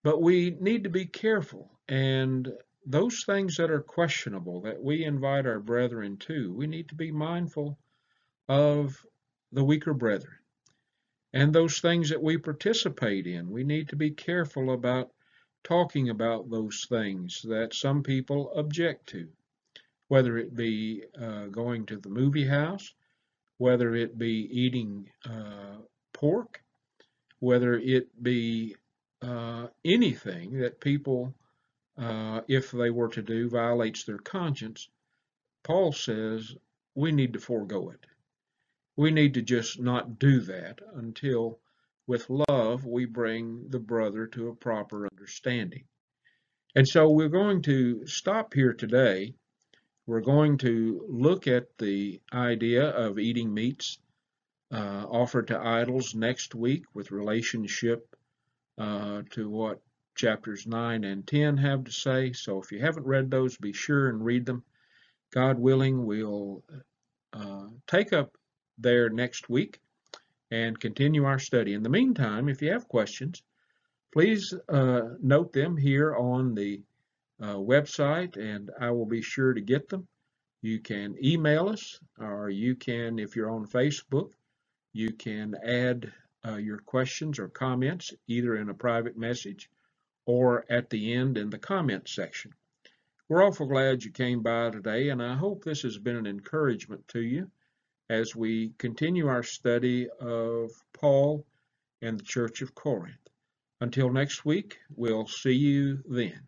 But 0.03 0.21
we 0.21 0.55
need 0.59 0.83
to 0.83 0.89
be 0.89 1.05
careful, 1.05 1.71
and 1.89 2.51
those 2.85 3.25
things 3.25 3.57
that 3.57 3.71
are 3.71 3.81
questionable 3.81 4.61
that 4.61 4.81
we 4.81 5.03
invite 5.03 5.45
our 5.45 5.59
brethren 5.59 6.17
to, 6.17 6.53
we 6.53 6.67
need 6.67 6.89
to 6.89 6.95
be 6.95 7.11
mindful 7.11 7.77
of 8.47 9.05
the 9.51 9.63
weaker 9.63 9.93
brethren. 9.93 10.37
And 11.33 11.51
those 11.53 11.81
things 11.81 12.09
that 12.09 12.23
we 12.23 12.37
participate 12.37 13.27
in, 13.27 13.49
we 13.49 13.63
need 13.63 13.89
to 13.89 13.97
be 13.97 14.11
careful 14.11 14.71
about 14.71 15.11
talking 15.63 16.09
about 16.09 16.49
those 16.49 16.85
things 16.89 17.41
that 17.43 17.73
some 17.73 18.03
people 18.03 18.51
object 18.55 19.07
to, 19.07 19.27
whether 20.07 20.37
it 20.37 20.55
be 20.55 21.03
uh, 21.21 21.45
going 21.47 21.85
to 21.85 21.97
the 21.97 22.09
movie 22.09 22.47
house, 22.47 22.93
whether 23.57 23.95
it 23.95 24.17
be 24.17 24.47
eating 24.51 25.09
uh, 25.25 25.77
pork, 26.13 26.61
whether 27.39 27.75
it 27.75 28.23
be 28.23 28.75
uh, 29.21 29.67
anything 29.83 30.59
that 30.59 30.79
people, 30.79 31.33
uh, 31.97 32.41
if 32.47 32.71
they 32.71 32.89
were 32.89 33.09
to 33.09 33.21
do, 33.21 33.49
violates 33.49 34.03
their 34.03 34.19
conscience. 34.19 34.89
Paul 35.63 35.91
says 35.91 36.55
we 36.95 37.11
need 37.11 37.33
to 37.33 37.39
forego 37.39 37.89
it. 37.89 38.05
We 38.95 39.11
need 39.11 39.35
to 39.35 39.41
just 39.41 39.79
not 39.79 40.17
do 40.17 40.39
that 40.41 40.79
until 40.95 41.59
with 42.07 42.29
love, 42.29 42.85
we 42.85 43.05
bring 43.05 43.69
the 43.69 43.79
brother 43.79 44.27
to 44.27 44.47
a 44.47 44.55
proper 44.55 45.07
understanding. 45.11 45.83
And 46.73 46.87
so 46.87 47.09
we're 47.09 47.27
going 47.27 47.61
to 47.63 48.07
stop 48.07 48.53
here 48.53 48.73
today. 48.73 49.35
We're 50.05 50.21
going 50.21 50.57
to 50.59 51.05
look 51.09 51.47
at 51.47 51.77
the 51.77 52.21
idea 52.33 52.89
of 52.89 53.19
eating 53.19 53.53
meats 53.53 53.99
uh, 54.71 55.05
offered 55.09 55.47
to 55.47 55.59
idols 55.59 56.15
next 56.15 56.55
week 56.55 56.83
with 56.93 57.11
relationship 57.11 58.15
uh, 58.77 59.23
to 59.31 59.49
what 59.49 59.81
chapters 60.15 60.65
9 60.65 61.03
and 61.03 61.27
10 61.27 61.57
have 61.57 61.83
to 61.85 61.91
say. 61.91 62.31
So 62.31 62.61
if 62.61 62.71
you 62.71 62.79
haven't 62.79 63.05
read 63.05 63.29
those, 63.29 63.57
be 63.57 63.73
sure 63.73 64.09
and 64.09 64.23
read 64.23 64.45
them. 64.45 64.63
God 65.33 65.59
willing, 65.59 66.05
we'll 66.05 66.63
uh, 67.33 67.67
take 67.85 68.13
up 68.13 68.37
there 68.77 69.09
next 69.09 69.49
week 69.49 69.81
and 70.51 70.79
continue 70.79 71.25
our 71.25 71.39
study. 71.39 71.73
In 71.73 71.83
the 71.83 71.89
meantime, 71.89 72.49
if 72.49 72.61
you 72.61 72.71
have 72.71 72.87
questions, 72.87 73.43
please 74.13 74.53
uh, 74.69 75.01
note 75.21 75.53
them 75.53 75.77
here 75.77 76.15
on 76.15 76.55
the 76.55 76.81
uh, 77.41 77.55
website 77.55 78.37
and 78.37 78.71
I 78.79 78.91
will 78.91 79.05
be 79.05 79.21
sure 79.21 79.53
to 79.53 79.61
get 79.61 79.89
them. 79.89 80.07
You 80.61 80.79
can 80.79 81.15
email 81.23 81.69
us 81.69 81.99
or 82.19 82.49
you 82.49 82.75
can, 82.75 83.19
if 83.19 83.35
you're 83.35 83.51
on 83.51 83.67
Facebook, 83.67 84.31
you 84.93 85.13
can 85.13 85.55
add 85.63 86.11
uh, 86.45 86.55
your 86.55 86.79
questions 86.79 87.39
or 87.39 87.49
comments 87.49 88.13
either 88.27 88.55
in 88.55 88.69
a 88.69 88.73
private 88.73 89.17
message 89.17 89.69
or 90.25 90.65
at 90.69 90.89
the 90.89 91.13
end 91.13 91.37
in 91.37 91.49
the 91.49 91.59
comment 91.59 92.07
section. 92.07 92.53
We're 93.29 93.45
awful 93.45 93.67
glad 93.67 94.03
you 94.03 94.11
came 94.11 94.41
by 94.41 94.69
today 94.69 95.09
and 95.09 95.21
I 95.21 95.35
hope 95.35 95.63
this 95.63 95.81
has 95.81 95.97
been 95.97 96.15
an 96.15 96.27
encouragement 96.27 97.07
to 97.09 97.21
you 97.21 97.51
as 98.09 98.35
we 98.35 98.71
continue 98.77 99.27
our 99.27 99.43
study 99.43 100.07
of 100.19 100.71
Paul 100.93 101.45
and 102.01 102.19
the 102.19 102.23
Church 102.23 102.61
of 102.61 102.75
Corinth. 102.75 103.29
Until 103.81 104.09
next 104.09 104.45
week, 104.45 104.77
we'll 104.95 105.27
see 105.27 105.53
you 105.53 106.03
then. 106.07 106.47